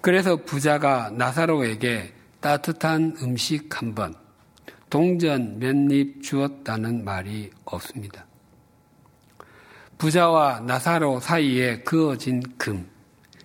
그래서 0.00 0.36
부자가 0.36 1.10
나사로에게 1.10 2.12
따뜻한 2.40 3.16
음식 3.22 3.80
한 3.80 3.92
번, 3.94 4.14
동전 4.88 5.58
몇 5.58 5.90
입 5.90 6.22
주었다는 6.22 7.04
말이 7.04 7.50
없습니다. 7.64 8.24
부자와 9.98 10.60
나사로 10.60 11.18
사이에 11.18 11.80
그어진 11.80 12.40
금, 12.56 12.88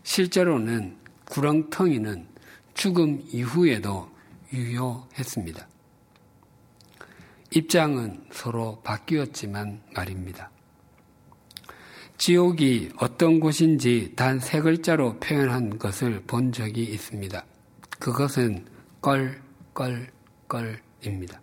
실제로는 0.03 0.97
구렁텅이는 1.25 2.27
죽음 2.75 3.23
이후에도 3.31 4.07
유효했습니다. 4.53 5.70
입장은 7.53 8.23
서로 8.31 8.79
바뀌었지만 8.81 9.81
말입니다. 9.93 10.49
지옥이 12.17 12.91
어떤 12.97 13.41
곳인지 13.41 14.13
단 14.15 14.39
세 14.39 14.61
글자로 14.61 15.19
표현한 15.19 15.77
것을 15.77 16.21
본 16.27 16.53
적이 16.53 16.83
있습니다. 16.83 17.43
그것은 17.99 18.65
껄, 19.01 19.41
껄, 19.73 20.07
껄입니다. 20.47 21.41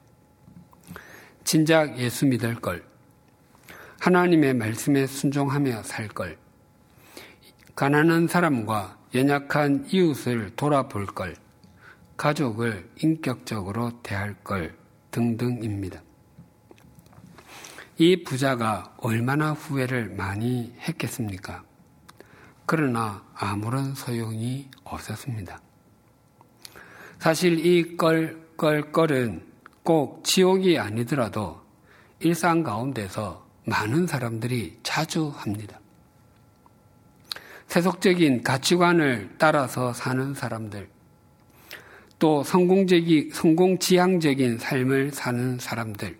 진작 1.44 1.98
예수 1.98 2.24
믿을 2.24 2.54
걸, 2.54 2.82
하나님의 4.00 4.54
말씀에 4.54 5.06
순종하며 5.06 5.82
살 5.82 6.08
걸, 6.08 6.38
가난한 7.74 8.28
사람과 8.28 8.96
연약한 9.14 9.86
이웃을 9.90 10.56
돌아볼 10.56 11.04
걸, 11.04 11.34
가족을 12.16 12.88
인격적으로 13.02 14.00
대할 14.02 14.34
걸 14.42 14.77
등등입니다. 15.10 16.02
이 17.98 18.22
부자가 18.22 18.94
얼마나 18.98 19.52
후회를 19.52 20.10
많이 20.10 20.72
했겠습니까? 20.80 21.64
그러나 22.64 23.24
아무런 23.34 23.94
소용이 23.94 24.68
없었습니다. 24.84 25.60
사실 27.18 27.64
이 27.64 27.96
껄껄껄은 27.96 29.44
꼭 29.82 30.22
지옥이 30.22 30.78
아니더라도 30.78 31.60
일상 32.20 32.62
가운데서 32.62 33.46
많은 33.64 34.06
사람들이 34.06 34.78
자주 34.82 35.32
합니다. 35.34 35.80
세속적인 37.68 38.42
가치관을 38.42 39.34
따라서 39.38 39.92
사는 39.92 40.34
사람들, 40.34 40.88
또 42.18 42.42
성공적이, 42.42 43.30
성공지향적인 43.32 44.58
삶을 44.58 45.12
사는 45.12 45.58
사람들, 45.58 46.18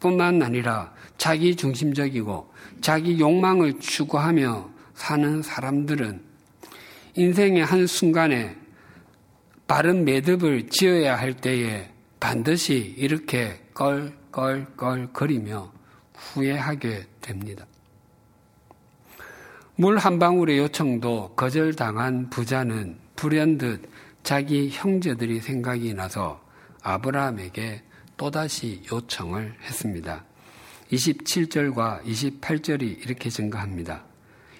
뿐만 0.00 0.42
아니라 0.42 0.92
자기 1.18 1.54
중심적이고 1.56 2.52
자기 2.80 3.18
욕망을 3.18 3.78
추구하며 3.80 4.70
사는 4.94 5.42
사람들은 5.42 6.20
인생의 7.16 7.64
한 7.64 7.86
순간에 7.86 8.56
바른 9.66 10.04
매듭을 10.04 10.68
지어야 10.68 11.16
할 11.16 11.34
때에 11.34 11.90
반드시 12.20 12.94
이렇게 12.96 13.60
껄껄껄 13.74 15.12
거리며 15.12 15.72
후회하게 16.14 17.04
됩니다. 17.20 17.66
물 19.76 19.98
한 19.98 20.18
방울의 20.18 20.58
요청도 20.58 21.34
거절당한 21.34 22.30
부자는 22.30 22.96
불현듯 23.16 23.88
자기 24.24 24.70
형제들이 24.70 25.40
생각이 25.40 25.92
나서 25.92 26.42
아브라함에게 26.82 27.82
또다시 28.16 28.82
요청을 28.90 29.54
했습니다. 29.62 30.24
27절과 30.90 32.02
28절이 32.04 33.04
이렇게 33.04 33.28
증가합니다. 33.28 34.02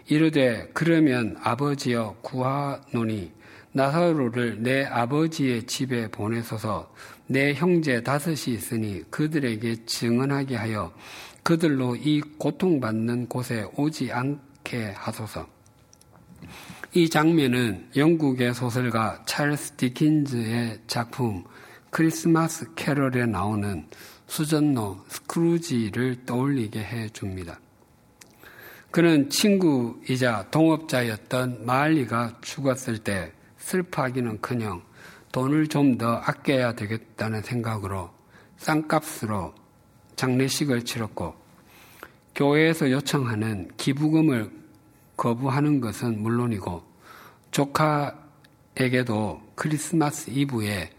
이르되 0.07 0.69
그러면 0.75 1.37
아버지여 1.43 2.17
구하노니 2.21 3.33
나사로를 3.73 4.63
내 4.63 4.85
아버지의 4.85 5.65
집에 5.65 6.09
보내소서 6.09 6.93
내 7.27 7.55
형제 7.55 8.03
다섯이 8.03 8.55
있으니 8.55 9.03
그들에게 9.11 9.87
증언하게 9.87 10.57
하여 10.57 10.93
그들로 11.43 11.97
이 11.97 12.21
고통받는 12.21 13.29
곳에 13.29 13.67
오지 13.77 14.13
않게 14.13 14.93
하소서. 14.95 15.54
이 16.97 17.09
장면은 17.11 17.89
영국의 17.97 18.55
소설가 18.55 19.21
찰스 19.27 19.73
디킨즈의 19.73 20.79
작품 20.87 21.43
크리스마스 21.91 22.73
캐럴에 22.77 23.27
나오는 23.27 23.89
수전노 24.29 25.01
스크루지를 25.09 26.25
떠올리게 26.25 26.79
해 26.79 27.09
줍니다. 27.09 27.59
그는 28.93 29.29
친구이자 29.29 30.51
동업자였던 30.53 31.67
마을리가 31.67 32.39
죽었을 32.43 32.99
때 32.99 33.33
슬퍼하기는 33.59 34.41
커녕 34.41 34.81
돈을 35.33 35.67
좀 35.67 35.99
더 35.99 36.15
아껴야 36.15 36.77
되겠다는 36.77 37.43
생각으로 37.43 38.11
쌍값으로 38.59 39.53
장례식을 40.15 40.85
치렀고 40.85 41.35
교회에서 42.37 42.93
요청하는 42.93 43.73
기부금을 43.79 44.64
거부하는 45.17 45.81
것은 45.81 46.23
물론이고 46.23 46.83
조카에게도 47.51 49.43
크리스마스 49.55 50.31
이브에 50.31 50.91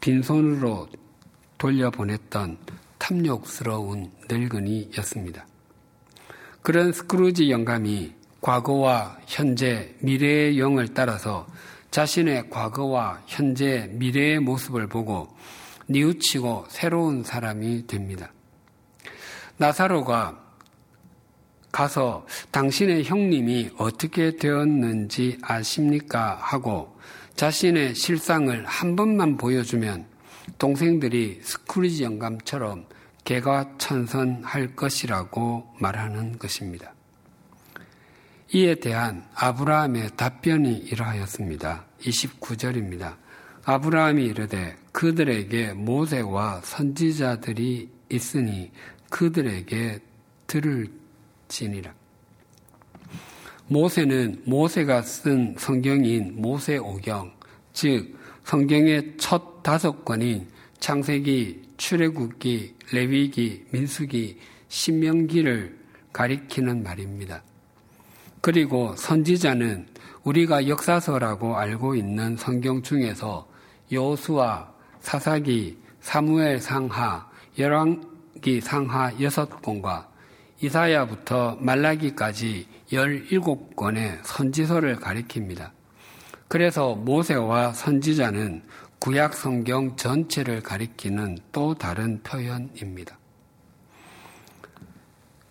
빈손으로 0.00 0.88
돌려보냈던 1.58 2.58
탐욕스러운 2.98 4.10
늙은이였습니다. 4.30 5.46
그런 6.62 6.92
스크루지 6.92 7.50
영감이 7.50 8.14
과거와 8.40 9.18
현재, 9.26 9.94
미래의 10.00 10.58
영을 10.58 10.92
따라서 10.92 11.46
자신의 11.90 12.50
과거와 12.50 13.22
현재, 13.26 13.88
미래의 13.92 14.40
모습을 14.40 14.86
보고 14.86 15.34
뉘우치고 15.86 16.66
새로운 16.68 17.22
사람이 17.22 17.86
됩니다. 17.86 18.32
나사로가 19.56 20.43
가서 21.74 22.24
당신의 22.52 23.02
형님이 23.02 23.70
어떻게 23.78 24.36
되었는지 24.36 25.38
아십니까? 25.42 26.38
하고 26.40 26.96
자신의 27.34 27.96
실상을 27.96 28.64
한 28.64 28.94
번만 28.94 29.36
보여주면 29.36 30.06
동생들이 30.56 31.40
스크루지 31.42 32.04
영감처럼 32.04 32.86
개가 33.24 33.72
천선할 33.78 34.76
것이라고 34.76 35.74
말하는 35.80 36.38
것입니다. 36.38 36.94
이에 38.52 38.76
대한 38.76 39.24
아브라함의 39.34 40.10
답변이 40.16 40.76
이러하였습니다. 40.76 41.86
29절입니다. 42.02 43.16
아브라함이 43.64 44.24
이르되 44.24 44.76
그들에게 44.92 45.72
모세와 45.72 46.60
선지자들이 46.62 47.90
있으니 48.10 48.70
그들에게 49.10 49.98
들을 50.46 51.03
지니라. 51.54 51.94
모세는 53.68 54.42
모세가 54.44 55.02
쓴 55.02 55.54
성경인 55.56 56.34
모세오경, 56.36 57.32
즉 57.72 58.18
성경의 58.44 59.14
첫 59.16 59.62
다섯 59.62 60.04
권인 60.04 60.46
창세기, 60.80 61.62
출애굽기, 61.76 62.74
레위기, 62.92 63.64
민수기, 63.70 64.38
신명기를 64.68 65.78
가리키는 66.12 66.82
말입니다. 66.82 67.42
그리고 68.40 68.94
선지자는 68.96 69.86
우리가 70.24 70.68
역사서라고 70.68 71.56
알고 71.56 71.94
있는 71.94 72.36
성경 72.36 72.82
중에서 72.82 73.48
여수와 73.90 74.72
사사기, 75.00 75.78
사무엘 76.00 76.60
상하, 76.60 77.30
열왕기 77.58 78.60
상하 78.60 79.12
여섯 79.20 79.62
권과 79.62 80.13
이사야부터 80.64 81.58
말라기까지 81.60 82.66
17권의 82.90 84.20
선지서를 84.22 84.96
가리킵니다. 84.96 85.70
그래서 86.48 86.94
모세와 86.94 87.72
선지자는 87.72 88.62
구약 88.98 89.34
성경 89.34 89.96
전체를 89.96 90.62
가리키는 90.62 91.38
또 91.52 91.74
다른 91.74 92.22
표현입니다. 92.22 93.18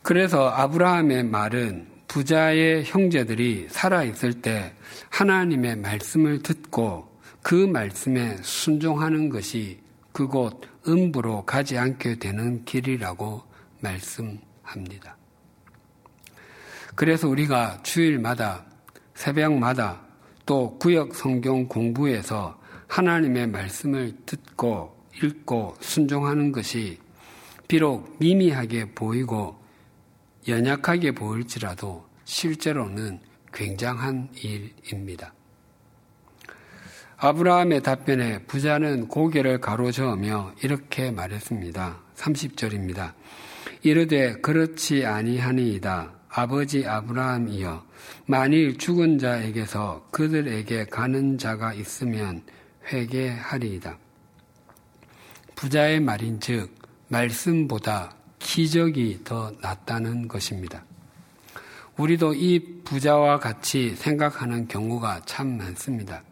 그래서 0.02 0.50
아브라함의 0.50 1.26
말은 1.26 1.88
부자의 2.08 2.84
형제들이 2.86 3.68
살아있을 3.70 4.42
때 4.42 4.74
하나님의 5.10 5.78
말씀을 5.78 6.42
듣고 6.42 7.08
그 7.42 7.54
말씀에 7.54 8.38
순종하는 8.42 9.30
것이 9.30 9.80
그곳 10.12 10.62
음부로 10.88 11.46
가지 11.46 11.78
않게 11.78 12.16
되는 12.16 12.66
길이라고 12.66 13.44
말씀합니다. 13.82 14.53
그래서 16.96 17.28
우리가 17.28 17.82
주일마다 17.84 18.66
새벽마다 19.16 20.02
또 20.46 20.78
구역 20.78 21.16
성경 21.16 21.68
공부에서 21.68 22.60
하나님의 22.88 23.48
말씀을 23.48 24.16
듣고 24.26 24.96
읽고 25.22 25.76
순종하는 25.80 26.52
것이 26.52 27.00
비록 27.68 28.16
미미하게 28.20 28.94
보이고 28.94 29.60
연약하게 30.48 31.14
보일지라도 31.14 32.06
실제로는 32.26 33.20
굉장한 33.54 34.30
일입니다. 34.36 35.34
아브라함의 37.18 37.84
답변에 37.84 38.44
부자는 38.44 39.08
고개를 39.08 39.62
가로저으며 39.62 40.56
이렇게 40.62 41.10
말했습니다. 41.12 42.00
30절입니다. 42.16 43.14
이르되 43.84 44.36
그렇지 44.36 45.06
아니하니이다. 45.06 46.14
아버지 46.30 46.88
아브라함이여 46.88 47.86
만일 48.26 48.78
죽은 48.78 49.20
자에게서 49.20 50.08
그들에게 50.10 50.86
가는 50.86 51.38
자가 51.38 51.74
있으면 51.74 52.44
회개하리이다. 52.88 53.98
부자의 55.56 56.00
말인즉 56.00 56.74
말씀보다 57.10 58.16
기적이 58.40 59.20
더 59.26 59.52
낫다는 59.62 60.30
것입니다. 60.30 60.86
우리도 61.98 62.34
이 62.36 62.82
부자와 62.86 63.40
같이 63.40 63.96
생각하는 63.96 64.68
경우가 64.68 65.22
참 65.26 65.58
많습니다. 65.58 66.24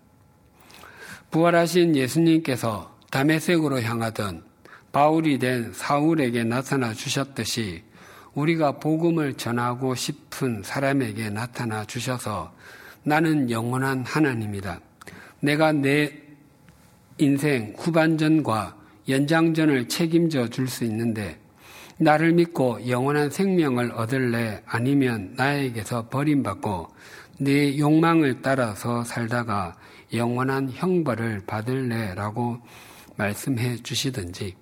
부활하신 1.30 1.98
예수님께서 1.98 2.98
담에색으로 3.12 3.82
향하던 3.82 4.51
바울이 4.92 5.40
된 5.40 5.72
사울에게 5.74 6.44
나타나 6.44 6.94
주셨듯이 6.94 7.84
우리가 8.34 8.80
복음을 8.80 9.34
전하고 9.34 9.96
싶은 9.96 10.64
사람에게 10.64 11.30
나타나 11.30 11.86
주셔서 11.86 12.54
나는 13.04 13.50
영원한 13.50 14.04
하나님이다. 14.06 14.80
내가 15.42 15.72
내 15.72 16.14
인생 17.18 17.74
후반전과 17.78 18.78
연장전을 19.10 19.88
책임져 19.88 20.48
줄 20.50 20.68
수 20.68 20.84
있는데 20.86 21.40
나를 21.98 22.34
믿고 22.34 22.88
영원한 22.88 23.30
생명을 23.30 23.92
얻을래 23.92 24.62
아니면 24.66 25.34
나에게서 25.36 26.10
버림받고 26.10 26.88
네 27.40 27.78
욕망을 27.78 28.42
따라서 28.42 29.04
살다가 29.04 29.76
영원한 30.14 30.70
형벌을 30.72 31.44
받을래라고 31.46 32.60
말씀해 33.18 33.78
주시든지 33.78 34.61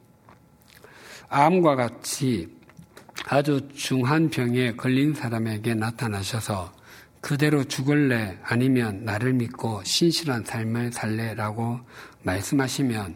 암과 1.29 1.75
같이 1.75 2.49
아주 3.27 3.67
중한 3.75 4.29
병에 4.29 4.73
걸린 4.73 5.13
사람에게 5.13 5.75
나타나셔서 5.75 6.73
그대로 7.21 7.63
죽을래 7.63 8.39
아니면 8.43 9.03
나를 9.03 9.33
믿고 9.33 9.83
신실한 9.83 10.45
삶을 10.45 10.91
살래라고 10.91 11.79
말씀하시면 12.23 13.15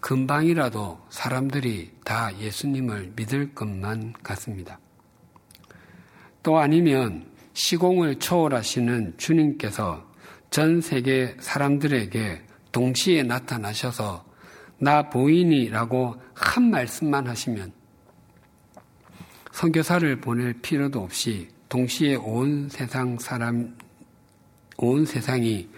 금방이라도 0.00 1.00
사람들이 1.10 1.92
다 2.04 2.36
예수님을 2.38 3.12
믿을 3.16 3.54
것만 3.54 4.14
같습니다. 4.22 4.78
또 6.42 6.58
아니면 6.58 7.26
시공을 7.54 8.18
초월하시는 8.18 9.14
주님께서 9.16 10.04
전 10.50 10.80
세계 10.80 11.36
사람들에게 11.40 12.42
동시에 12.72 13.22
나타나셔서 13.22 14.31
나 14.82 15.08
보이니라고 15.08 16.16
한 16.34 16.70
말씀만 16.70 17.28
하시면 17.28 17.72
선교사를 19.52 20.20
보낼 20.20 20.54
필요도 20.54 21.00
없이 21.00 21.46
동시에 21.68 22.16
온 22.16 22.68
세상 22.68 23.16
사람 23.20 23.76
온 24.76 25.06
세상이 25.06 25.68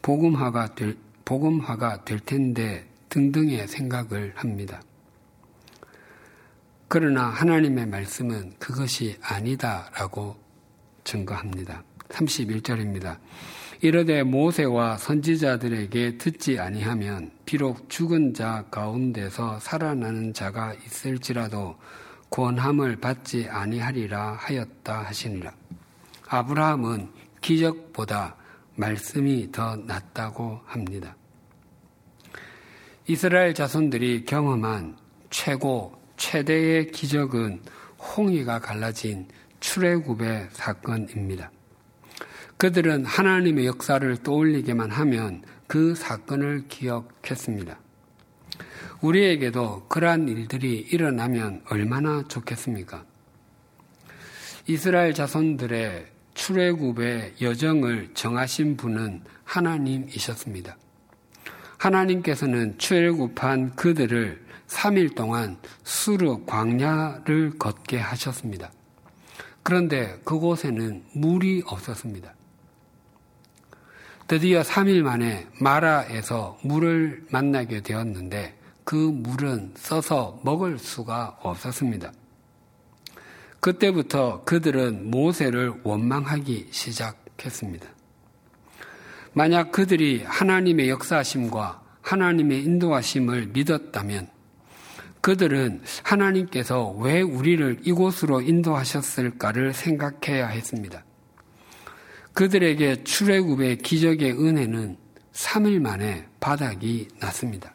복음화가 0.00 0.76
될 0.76 0.96
복음화가 1.26 2.06
될 2.06 2.20
텐데 2.20 2.88
등등의 3.10 3.68
생각을 3.68 4.32
합니다. 4.34 4.80
그러나 6.88 7.26
하나님의 7.26 7.84
말씀은 7.84 8.54
그것이 8.58 9.18
아니다라고 9.20 10.36
증거합니다. 11.04 11.84
31절입니다. 12.08 13.18
이르되 13.82 14.22
모세와 14.22 14.96
선지자들에게 14.96 16.16
듣지 16.16 16.58
아니하면 16.58 17.33
비록 17.44 17.88
죽은 17.90 18.34
자 18.34 18.64
가운데서 18.70 19.60
살아나는 19.60 20.32
자가 20.32 20.74
있을지라도 20.74 21.76
권함을 22.30 22.96
받지 22.96 23.48
아니하리라 23.48 24.38
하였다 24.40 25.02
하시니라. 25.02 25.52
아브라함은 26.28 27.10
기적보다 27.40 28.36
말씀이 28.76 29.52
더 29.52 29.76
낫다고 29.76 30.60
합니다. 30.64 31.16
이스라엘 33.06 33.54
자손들이 33.54 34.24
경험한 34.24 34.96
최고, 35.30 36.00
최대의 36.16 36.90
기적은 36.90 37.60
홍해가 37.98 38.60
갈라진 38.60 39.28
출애굽의 39.60 40.48
사건입니다. 40.52 41.50
그들은 42.56 43.04
하나님의 43.04 43.66
역사를 43.66 44.16
떠올리게만 44.22 44.90
하면 44.90 45.42
그 45.74 45.96
사건을 45.96 46.68
기억했습니다. 46.68 47.76
우리에게도 49.00 49.86
그러한 49.88 50.28
일들이 50.28 50.76
일어나면 50.78 51.62
얼마나 51.68 52.22
좋겠습니까? 52.28 53.04
이스라엘 54.68 55.14
자손들의 55.14 56.06
출애굽의 56.34 57.34
여정을 57.40 58.10
정하신 58.14 58.76
분은 58.76 59.24
하나님이셨습니다. 59.42 60.76
하나님께서는 61.78 62.78
출애굽한 62.78 63.74
그들을 63.74 64.46
3일 64.68 65.16
동안 65.16 65.56
수르 65.82 66.44
광야를 66.46 67.58
걷게 67.58 67.98
하셨습니다. 67.98 68.70
그런데 69.64 70.20
그곳에는 70.24 71.02
물이 71.14 71.64
없었습니다. 71.66 72.32
드디어 74.26 74.62
3일 74.62 75.02
만에 75.02 75.46
마라에서 75.60 76.58
물을 76.62 77.26
만나게 77.30 77.82
되었는데 77.82 78.58
그 78.82 78.94
물은 78.94 79.74
써서 79.76 80.40
먹을 80.42 80.78
수가 80.78 81.38
없었습니다. 81.42 82.10
그때부터 83.60 84.44
그들은 84.44 85.10
모세를 85.10 85.74
원망하기 85.82 86.68
시작했습니다. 86.70 87.86
만약 89.34 89.72
그들이 89.72 90.22
하나님의 90.24 90.88
역사심과 90.88 91.82
하나님의 92.00 92.62
인도하심을 92.64 93.48
믿었다면 93.48 94.28
그들은 95.20 95.82
하나님께서 96.02 96.90
왜 96.92 97.20
우리를 97.20 97.80
이곳으로 97.84 98.40
인도하셨을까를 98.40 99.74
생각해야 99.74 100.48
했습니다. 100.48 101.03
그들에게 102.34 103.04
출애굽의 103.04 103.78
기적의 103.78 104.32
은혜는 104.32 104.96
3일 105.32 105.80
만에 105.80 106.26
바닥이 106.40 107.08
났습니다. 107.20 107.72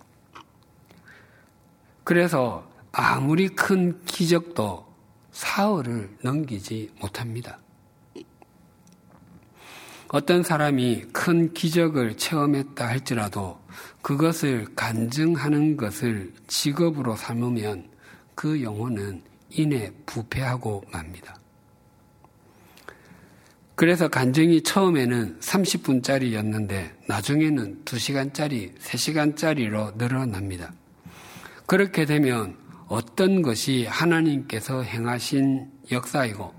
그래서 2.03 2.69
아무리 2.91 3.47
큰 3.49 4.03
기적도 4.05 4.85
사흘을 5.31 6.17
넘기지 6.21 6.91
못합니다. 6.99 7.59
어떤 10.09 10.41
사람이 10.43 11.05
큰 11.13 11.53
기적을 11.53 12.17
체험했다 12.17 12.85
할지라도 12.85 13.59
그것을 14.01 14.67
간증하는 14.75 15.77
것을 15.77 16.33
직업으로 16.47 17.15
삼으면 17.15 17.89
그 18.35 18.61
영혼은 18.63 19.21
이내 19.49 19.91
부패하고 20.05 20.83
맙니다. 20.91 21.38
그래서 23.79 24.09
간증이 24.09 24.63
처음에는 24.63 25.39
30분짜리였는데 25.39 26.89
나중에는 27.07 27.85
2시간짜리, 27.85 28.77
3시간짜리로 28.77 29.95
늘어납니다. 29.95 30.73
그렇게 31.65 32.03
되면 32.03 32.57
어떤 32.89 33.41
것이 33.41 33.85
하나님께서 33.85 34.83
행하신 34.83 35.71
역사이고 35.93 36.53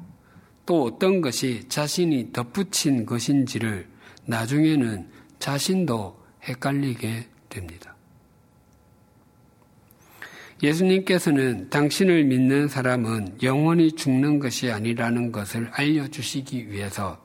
또 0.64 0.84
어떤 0.84 1.20
것이 1.20 1.68
자신이 1.68 2.32
덧붙인 2.32 3.04
것인지를 3.04 3.86
나중에는 4.24 5.06
자신도 5.40 6.18
헷갈리게 6.44 7.26
됩니다. 7.50 7.89
예수님께서는 10.62 11.70
당신을 11.70 12.24
믿는 12.24 12.68
사람은 12.68 13.38
영원히 13.42 13.92
죽는 13.92 14.40
것이 14.40 14.70
아니라는 14.70 15.32
것을 15.32 15.70
알려주시기 15.72 16.70
위해서 16.70 17.18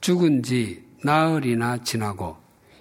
죽은 0.00 0.42
지 0.42 0.84
나흘이나 1.04 1.84
지나고 1.84 2.36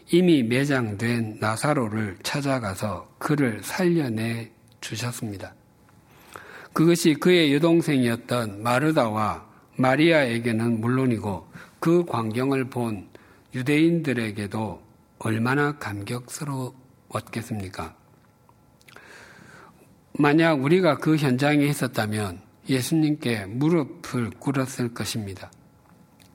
이미 0.09 0.41
매장된 0.41 1.37
나사로를 1.39 2.17
찾아가서 2.23 3.07
그를 3.19 3.61
살려내 3.61 4.49
주셨습니다. 4.81 5.53
그것이 6.73 7.13
그의 7.15 7.53
여동생이었던 7.55 8.63
마르다와 8.63 9.45
마리아에게는 9.75 10.81
물론이고 10.81 11.47
그 11.79 12.03
광경을 12.05 12.69
본 12.69 13.07
유대인들에게도 13.53 14.81
얼마나 15.19 15.77
감격스러웠겠습니까? 15.77 18.06
만약 20.19 20.63
우리가 20.63 20.97
그 20.97 21.15
현장에 21.15 21.63
있었다면 21.65 22.39
예수님께 22.67 23.45
무릎을 23.45 24.31
꿇었을 24.39 24.95
것입니다. 24.95 25.51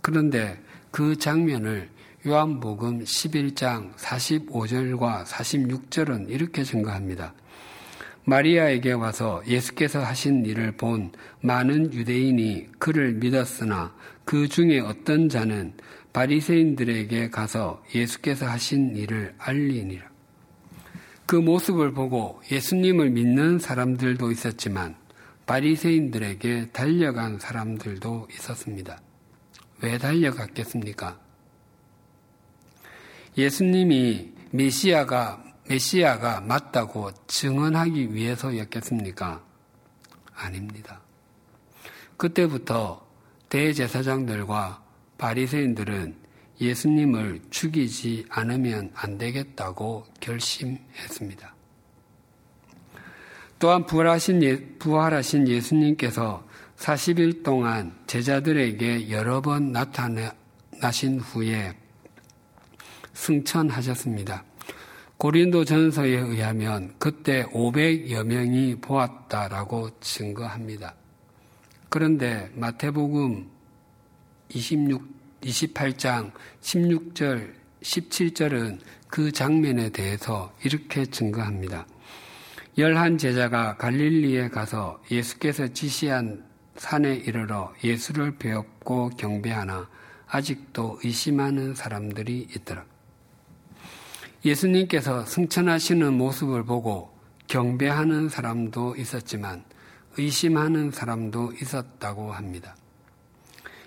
그런데 0.01 0.57
그 0.93 1.17
장면을 1.17 1.89
요한복음 2.25 3.03
11장 3.03 3.93
45절과 3.97 5.25
46절은 5.25 6.31
이렇게 6.31 6.63
증거합니다. 6.63 7.35
마리아에게 8.25 8.93
와서 8.93 9.43
예수께서 9.49 10.01
하신 10.01 10.47
일을 10.47 10.77
본 10.77 11.11
많은 11.41 11.93
유대인이 11.93 12.69
그를 12.79 13.15
믿었으나 13.15 13.93
그 14.25 14.47
중에 14.47 14.79
어떤 14.79 15.29
자는 15.29 15.75
바리새인들에게 16.13 17.31
가서 17.31 17.83
예수께서 17.93 18.47
하신 18.47 18.95
일을 18.97 19.35
알리니라. 19.39 20.12
그 21.33 21.37
모습을 21.37 21.95
보고 21.95 22.43
예수님을 22.51 23.09
믿는 23.09 23.59
사람들도 23.59 24.31
있었지만 24.33 24.97
바리새인들에게 25.47 26.73
달려간 26.73 27.39
사람들도 27.39 28.29
있었습니다. 28.33 29.01
왜 29.81 29.97
달려갔겠습니까? 29.97 31.19
예수님이 33.39 34.31
메시아가 34.51 35.43
메시아가 35.71 36.43
맞다고 36.43 37.13
증언하기 37.29 38.13
위해서였겠습니까? 38.13 39.43
아닙니다. 40.35 41.01
그때부터 42.19 43.07
대제사장들과 43.49 44.85
바리새인들은 45.17 46.15
예수님을 46.63 47.43
죽이지 47.51 48.27
않으면 48.29 48.91
안 48.95 49.19
되겠다고 49.19 50.07
결심했습니다. 50.21 51.55
또한 53.59 53.87
부활하신, 53.87 54.43
예, 54.43 54.59
부활하신 54.79 55.47
예수님께서 55.49 56.45
40일 56.77 57.45
동안 57.45 57.95
제자들에게 58.07 59.11
여러 59.11 59.41
번 59.41 59.71
나타나신 59.73 61.21
후에 61.21 61.77
승천하셨습니다. 63.15 64.45
고린도 65.17 65.65
전서에 65.65 66.09
의하면 66.09 66.95
그때 66.99 67.45
500여 67.45 68.25
명이 68.25 68.81
보았다라고 68.81 70.01
증거합니다. 70.01 70.97
그런데 71.89 72.51
마태복음 72.57 73.49
26, 74.49 75.12
28장 75.43 76.33
16절, 76.61 77.53
17절은 77.83 78.79
그 79.09 79.31
장면에 79.31 79.91
대해서 79.91 80.53
이렇게 80.65 81.05
증거합니다. 81.05 81.87
열한 82.79 83.19
제자가 83.19 83.77
갈릴리에 83.77 84.49
가서 84.49 85.03
예수께서 85.11 85.69
지시한 85.69 86.45
산에 86.77 87.15
이르러 87.17 87.75
예수를 87.85 88.39
배웠고 88.39 89.11
경배하나 89.11 89.89
아직도 90.27 91.01
의심하는 91.05 91.75
사람들이 91.75 92.49
있더라. 92.57 92.85
예수님께서 94.45 95.27
승천하시는 95.27 96.15
모습을 96.15 96.65
보고 96.65 97.13
경배하는 97.47 98.31
사람도 98.31 98.97
있었지만 98.97 99.65
의심하는 100.17 100.91
사람도 100.91 101.53
있었다고 101.61 102.33
합니다. 102.33 102.75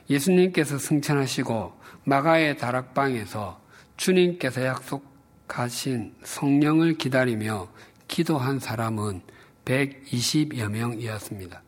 예수님께서 0.09 0.77
승천하시고 0.77 1.73
마가의 2.03 2.57
다락방에서 2.57 3.59
주님께서 3.97 4.63
약속하신 4.63 6.15
성령을 6.23 6.97
기다리며 6.97 7.67
기도한 8.07 8.59
사람은 8.59 9.21
120여 9.65 10.69
명이었습니다. 10.69 11.61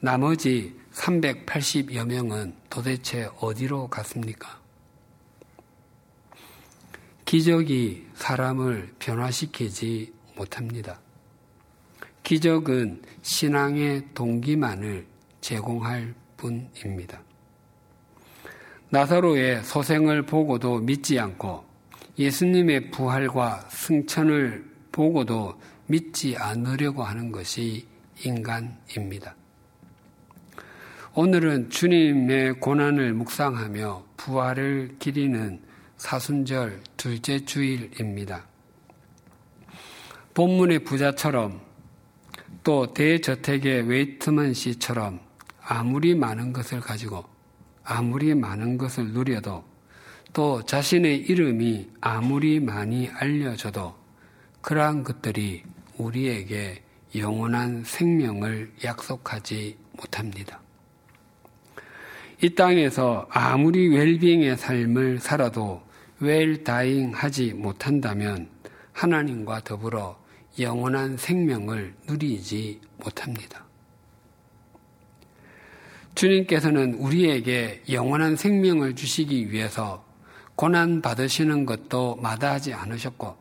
나머지 0.00 0.78
380여 0.92 2.06
명은 2.06 2.54
도대체 2.70 3.28
어디로 3.40 3.88
갔습니까? 3.88 4.60
기적이 7.24 8.06
사람을 8.14 8.94
변화시키지 8.98 10.12
못합니다. 10.34 10.98
기적은 12.22 13.02
신앙의 13.22 14.08
동기만을 14.14 15.06
제공할 15.40 16.14
뿐입니다. 16.36 17.27
나사로의 18.90 19.62
소생을 19.64 20.22
보고도 20.22 20.78
믿지 20.78 21.18
않고 21.18 21.62
예수님의 22.18 22.90
부활과 22.90 23.60
승천을 23.68 24.64
보고도 24.90 25.60
믿지 25.86 26.36
않으려고 26.38 27.02
하는 27.02 27.30
것이 27.30 27.86
인간입니다. 28.24 29.36
오늘은 31.14 31.68
주님의 31.68 32.60
고난을 32.60 33.12
묵상하며 33.12 34.04
부활을 34.16 34.96
기리는 34.98 35.60
사순절 35.98 36.80
둘째 36.96 37.44
주일입니다. 37.44 38.46
본문의 40.32 40.84
부자처럼 40.84 41.60
또 42.64 42.92
대저택의 42.94 43.82
웨이트먼 43.82 44.54
씨처럼 44.54 45.20
아무리 45.60 46.14
많은 46.14 46.52
것을 46.52 46.80
가지고 46.80 47.37
아무리 47.90 48.34
많은 48.34 48.76
것을 48.76 49.12
누려도 49.12 49.64
또 50.34 50.62
자신의 50.62 51.20
이름이 51.22 51.88
아무리 52.02 52.60
많이 52.60 53.08
알려져도 53.08 53.94
그러한 54.60 55.02
것들이 55.02 55.62
우리에게 55.96 56.82
영원한 57.16 57.82
생명을 57.84 58.74
약속하지 58.84 59.78
못합니다. 59.92 60.60
이 62.42 62.54
땅에서 62.54 63.26
아무리 63.30 63.88
웰빙의 63.88 64.58
삶을 64.58 65.18
살아도 65.20 65.82
웰다잉 66.20 67.12
하지 67.14 67.54
못한다면 67.54 68.50
하나님과 68.92 69.64
더불어 69.64 70.22
영원한 70.60 71.16
생명을 71.16 71.94
누리지 72.06 72.82
못합니다. 72.98 73.67
주님께서는 76.18 76.94
우리에게 76.94 77.80
영원한 77.92 78.34
생명을 78.34 78.96
주시기 78.96 79.52
위해서 79.52 80.04
고난 80.56 81.00
받으시는 81.00 81.64
것도 81.64 82.16
마다하지 82.16 82.74
않으셨고 82.74 83.36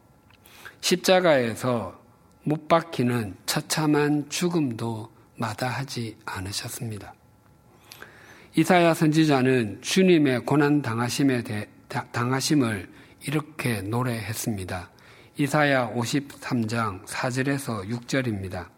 십자가에서 0.81 1.99
못 2.43 2.67
박히는 2.67 3.35
처참한 3.47 4.29
죽음도 4.29 5.11
마다하지 5.37 6.17
않으셨습니다. 6.23 7.15
이사야 8.55 8.93
선지자는 8.93 9.81
주님의 9.81 10.41
고난 10.45 10.83
당하심에 10.83 11.43
대, 11.43 11.67
당하심을 11.89 12.87
이렇게 13.25 13.81
노래했습니다. 13.81 14.91
이사야 15.37 15.93
53장 15.95 17.05
4절에서 17.05 17.89
6절입니다. 17.89 18.76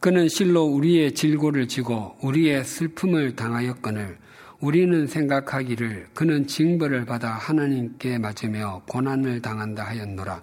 그는 0.00 0.28
실로 0.28 0.62
우리의 0.64 1.12
질고를 1.12 1.66
지고 1.66 2.16
우리의 2.22 2.64
슬픔을 2.64 3.34
당하였거늘 3.34 4.16
우리는 4.60 5.06
생각하기를 5.08 6.08
그는 6.14 6.46
징벌을 6.46 7.04
받아 7.04 7.30
하나님께 7.30 8.18
맞으며 8.18 8.82
고난을 8.88 9.42
당한다 9.42 9.84
하였노라. 9.84 10.42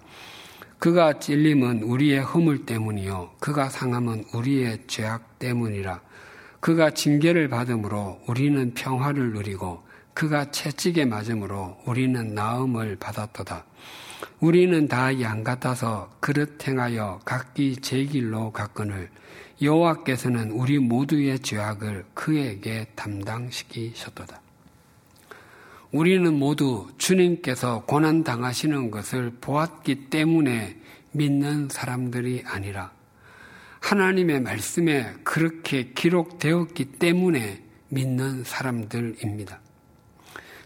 그가 0.78 1.18
찔림은 1.18 1.84
우리의 1.84 2.20
허물 2.20 2.66
때문이요. 2.66 3.30
그가 3.40 3.70
상함은 3.70 4.24
우리의 4.34 4.80
죄악 4.86 5.38
때문이라. 5.38 6.02
그가 6.60 6.90
징계를 6.90 7.48
받음으로 7.48 8.20
우리는 8.26 8.74
평화를 8.74 9.32
누리고 9.32 9.82
그가 10.12 10.50
채찍에 10.50 11.06
맞음으로 11.06 11.78
우리는 11.86 12.34
나음을 12.34 12.96
받았도다. 12.96 13.64
우리는 14.40 14.86
다 14.88 15.18
양 15.20 15.44
같아서 15.44 16.10
그릇 16.20 16.66
행하여 16.66 17.20
각기 17.24 17.76
제 17.76 18.04
길로 18.04 18.50
갔거늘 18.52 19.10
여호와께서는 19.60 20.50
우리 20.50 20.78
모두의 20.78 21.38
죄악을 21.40 22.04
그에게 22.14 22.86
담당시키셨도다. 22.94 24.40
우리는 25.92 26.34
모두 26.34 26.88
주님께서 26.98 27.84
고난 27.86 28.22
당하시는 28.22 28.90
것을 28.90 29.32
보았기 29.40 30.10
때문에 30.10 30.76
믿는 31.12 31.68
사람들이 31.70 32.42
아니라 32.44 32.92
하나님의 33.80 34.40
말씀에 34.40 35.14
그렇게 35.24 35.92
기록되었기 35.94 36.84
때문에 36.98 37.62
믿는 37.88 38.44
사람들입니다. 38.44 39.60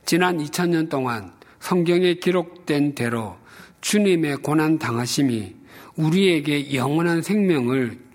지난 0.05 0.39
2000년 0.39 0.89
동안 0.89 1.33
성경에 1.61 2.15
기록된 2.15 2.95
대로 2.95 3.37
주님의 3.83 4.39
고난 4.39 4.79
당하심이 4.79 5.55
우리에게 5.97 6.75
영원한 6.75 7.23
생명을 7.23 8.10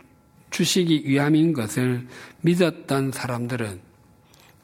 주시기 0.56 1.04
위함인 1.04 1.52
것을 1.52 2.08
믿었던 2.40 3.12
사람들은 3.12 3.82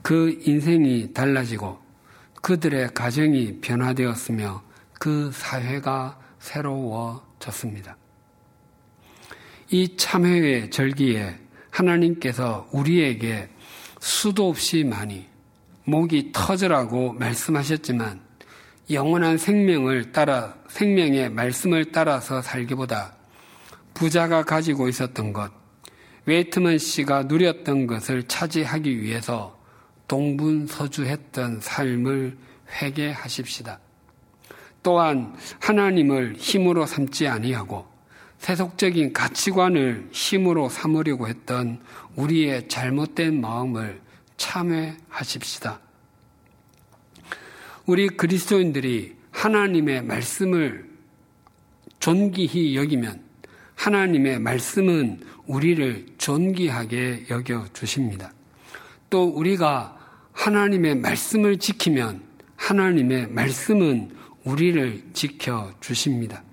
그 0.02 0.40
인생이 0.46 1.12
달라지고 1.12 1.80
그들의 2.42 2.94
가정이 2.94 3.60
변화되었으며 3.60 4.64
그 4.94 5.30
사회가 5.34 6.18
새로워졌습니다. 6.40 7.98
이 9.70 9.98
참회의 9.98 10.72
절기에 10.72 11.38
하나님께서 11.72 12.70
우리에게 12.72 13.50
수도 14.00 14.48
없이 14.48 14.86
많이 14.86 15.28
목이 15.84 16.32
터져라고 16.32 17.12
말씀하셨지만 17.12 18.22
영원한 18.92 19.38
생명을 19.38 20.14
따라 20.14 20.56
생명의 20.70 21.32
말씀을 21.32 21.92
따라서 21.92 22.42
살기보다 22.42 23.14
부자가 23.94 24.44
가지고 24.44 24.88
있었던 24.88 25.34
것, 25.34 25.61
웨이트먼 26.26 26.78
씨가 26.78 27.24
누렸던 27.24 27.88
것을 27.88 28.24
차지하기 28.28 29.02
위해서 29.02 29.58
동분서주했던 30.08 31.62
삶을 31.62 32.38
회개하십시다. 32.82 33.80
또한 34.84 35.36
하나님을 35.60 36.36
힘으로 36.38 36.86
삼지 36.86 37.28
아니하고 37.28 37.86
세속적인 38.40 39.14
가치관을 39.14 40.10
힘으로 40.12 40.70
삼으려고 40.70 41.28
했던 41.28 41.80
우리의 42.16 42.68
잘못된 42.68 43.40
마음을 43.40 44.02
참회하십시다. 44.38 45.80
우리 47.86 48.08
그리스도인들이 48.10 49.16
하나님의 49.32 50.04
말씀을 50.04 50.90
존귀히 52.00 52.76
여기면 52.76 53.31
하나님의 53.82 54.38
말씀은 54.38 55.22
우리를 55.48 56.06
존귀하게 56.20 57.26
여겨 57.32 57.66
주십니다. 57.74 58.32
또 59.10 59.24
우리가 59.24 59.98
하나님의 60.34 60.96
말씀을 60.98 61.58
지키면 61.58 62.22
하나님의 62.58 63.30
말씀은 63.30 64.12
우리를 64.44 65.02
지켜 65.14 65.72
주십니다. 65.80 66.44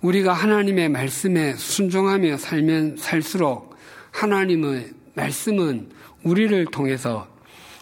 우리가 0.00 0.32
하나님의 0.32 0.88
말씀에 0.88 1.52
순종하며 1.52 2.38
살면 2.38 2.96
살수록 2.96 3.76
하나님의 4.12 4.90
말씀은 5.12 5.90
우리를 6.22 6.64
통해서 6.66 7.28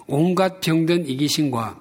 온갖 0.08 0.60
병든 0.60 1.06
이기심과 1.06 1.80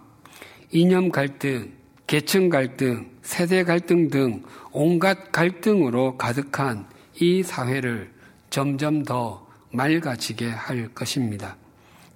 이념 0.72 1.10
갈등, 1.10 1.72
계층 2.06 2.50
갈등, 2.50 3.10
세대 3.30 3.64
갈등 3.64 4.10
등 4.10 4.44
온갖 4.72 5.32
갈등으로 5.32 6.18
가득한 6.18 6.90
이 7.22 7.44
사회를 7.44 8.12
점점 8.50 9.04
더 9.04 9.48
맑아지게 9.72 10.50
할 10.50 10.88
것입니다. 10.96 11.56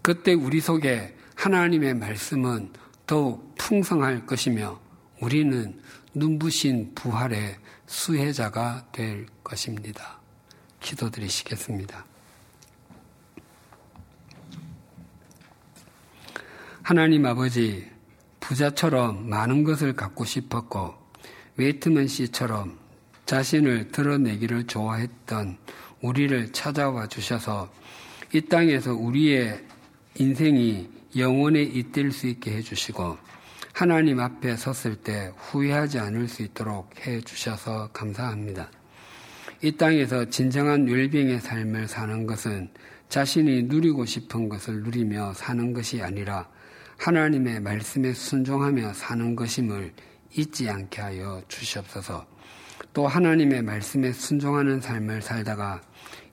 그때 0.01 0.34
우리 0.34 0.59
속에 0.59 1.16
하나님의 1.36 1.93
말씀은 1.93 2.72
더욱 3.05 3.53
풍성할 3.59 4.26
것이며 4.26 4.80
우리는 5.22 5.80
눈부신 6.16 6.95
부활의 6.95 7.57
수혜자가 7.86 8.88
될 8.91 9.28
것입니다. 9.43 10.18
기도드리시겠습니다. 10.80 12.05
하나님 16.82 17.24
아버지, 17.28 17.88
부자처럼 18.39 19.30
많은 19.30 19.64
것을 19.64 19.95
갖고 19.95 20.26
싶었고, 20.26 21.03
웨이트먼 21.58 22.08
씨처럼 22.08 22.78
자신을 23.26 23.89
드러내기를 23.89 24.66
좋아했던 24.66 25.58
우리를 26.01 26.51
찾아와 26.51 27.08
주셔서 27.08 27.72
이 28.34 28.41
땅에서 28.41 28.93
우리의 28.93 29.64
인생이 30.16 30.89
영원에 31.16 31.62
잇을 31.62 32.12
수 32.12 32.28
있게 32.28 32.51
해주시고, 32.58 33.18
하나님 33.72 34.20
앞에 34.20 34.56
섰을 34.56 34.95
때 34.95 35.32
후회하지 35.38 35.99
않을 35.99 36.28
수 36.28 36.41
있도록 36.41 36.89
해 37.06 37.22
주셔서 37.22 37.89
감사합니다. 37.93 38.70
이 39.62 39.72
땅에서 39.72 40.26
진정한 40.30 40.88
웰빙의 40.88 41.39
삶을 41.39 41.88
사는 41.88 42.26
것은 42.26 42.70
자신이 43.10 43.64
누리고 43.64 44.06
싶은 44.06 44.49
것을 44.49 44.82
누리며 44.82 45.34
사는 45.34 45.72
것이 45.72 46.01
아니라 46.01 46.49
하나님의 46.97 47.62
말씀에 47.62 48.14
순종하며 48.14 48.93
사는 48.93 49.36
것임을 49.36 49.93
잊지 50.36 50.69
않게 50.69 51.01
하여 51.01 51.41
주시옵소서. 51.47 52.25
또 52.93 53.07
하나님의 53.07 53.61
말씀에 53.63 54.11
순종하는 54.11 54.81
삶을 54.81 55.21
살다가 55.21 55.81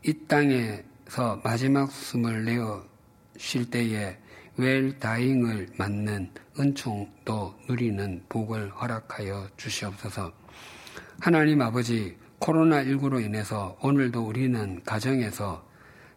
이 0.05 0.13
땅에서 0.27 1.41
마지막 1.43 1.91
숨을 1.91 2.45
내어 2.45 2.85
쉴 3.37 3.69
때에 3.71 4.19
웰 4.57 4.99
다잉을 4.99 5.69
맞는 5.79 6.31
은총도 6.59 7.55
누리는 7.69 8.25
복을 8.29 8.71
허락하여 8.71 9.49
주시옵소서. 9.57 10.33
하나님 11.19 11.63
아버지 11.63 12.17
코로나19로 12.41 13.23
인해서 13.25 13.79
오늘도 13.83 14.27
우리는 14.27 14.83
가정에서 14.85 15.67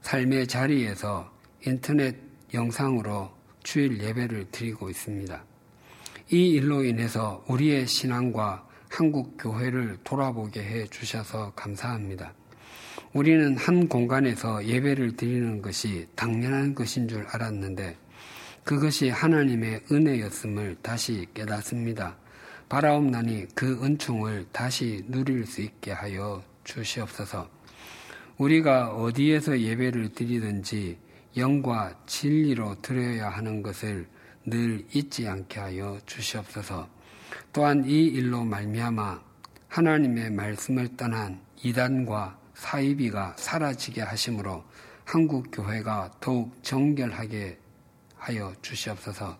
삶의 0.01 0.47
자리에서 0.47 1.31
인터넷 1.65 2.17
영상으로 2.53 3.31
주일 3.63 4.01
예배를 4.01 4.47
드리고 4.51 4.89
있습니다. 4.89 5.52
이 6.33 6.53
일로 6.53 6.83
인해서 6.83 7.43
우리의 7.47 7.85
신앙과 7.85 8.67
한국 8.89 9.37
교회를 9.37 9.99
돌아보게 10.03 10.63
해 10.63 10.87
주셔서 10.87 11.53
감사합니다. 11.55 12.33
우리는 13.13 13.55
한 13.55 13.87
공간에서 13.87 14.65
예배를 14.65 15.15
드리는 15.15 15.61
것이 15.61 16.07
당연한 16.15 16.73
것인 16.73 17.07
줄 17.07 17.23
알았는데 17.27 17.95
그것이 18.63 19.09
하나님의 19.09 19.81
은혜였음을 19.91 20.77
다시 20.81 21.27
깨닫습니다. 21.35 22.17
바라옵나니 22.67 23.49
그 23.53 23.79
은총을 23.83 24.47
다시 24.51 25.03
누릴 25.07 25.45
수 25.45 25.61
있게 25.61 25.91
하여 25.91 26.41
주시옵소서. 26.63 27.47
우리가 28.39 28.95
어디에서 28.95 29.59
예배를 29.59 30.13
드리든지 30.15 30.97
영과 31.37 31.95
진리로 32.07 32.81
드려야 32.81 33.29
하는 33.29 33.61
것을 33.61 34.07
늘 34.45 34.85
잊지 34.93 35.27
않게 35.27 35.59
하여 35.59 35.99
주시옵소서. 36.05 36.87
또한 37.51 37.83
이 37.85 38.05
일로 38.05 38.43
말미암아 38.43 39.21
하나님의 39.69 40.31
말씀을 40.31 40.95
떠난 40.97 41.41
이단과 41.63 42.37
사이비가 42.53 43.35
사라지게 43.37 44.01
하심으로 44.01 44.63
한국 45.05 45.47
교회가 45.51 46.11
더욱 46.19 46.57
정결하게 46.63 47.57
하여 48.15 48.53
주시옵소서. 48.61 49.37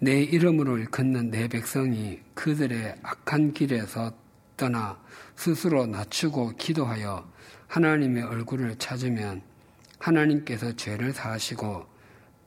내 0.00 0.22
이름으로 0.22 0.78
일컫는 0.78 1.30
내 1.30 1.48
백성이 1.48 2.20
그들의 2.34 2.96
악한 3.02 3.52
길에서 3.52 4.12
떠나 4.56 5.00
스스로 5.34 5.86
낮추고 5.86 6.56
기도하여 6.56 7.28
하나님의 7.68 8.22
얼굴을 8.24 8.76
찾으면 8.76 9.42
하나님께서 9.98 10.74
죄를 10.76 11.12
사하시고 11.12 11.86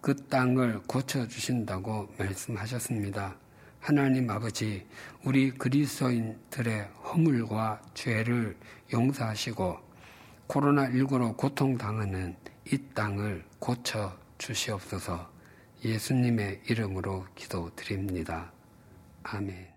그 0.01 0.15
땅을 0.15 0.81
고쳐주신다고 0.87 2.15
말씀하셨습니다. 2.17 3.35
하나님 3.79 4.29
아버지, 4.31 4.87
우리 5.23 5.51
그리스도인들의 5.51 6.89
허물과 7.03 7.81
죄를 7.93 8.57
용서하시고 8.91 9.77
코로나19로 10.47 11.37
고통당하는 11.37 12.35
이 12.71 12.79
땅을 12.95 13.45
고쳐 13.59 14.17
주시옵소서 14.39 15.31
예수님의 15.85 16.61
이름으로 16.67 17.27
기도드립니다. 17.35 18.51
아멘. 19.23 19.70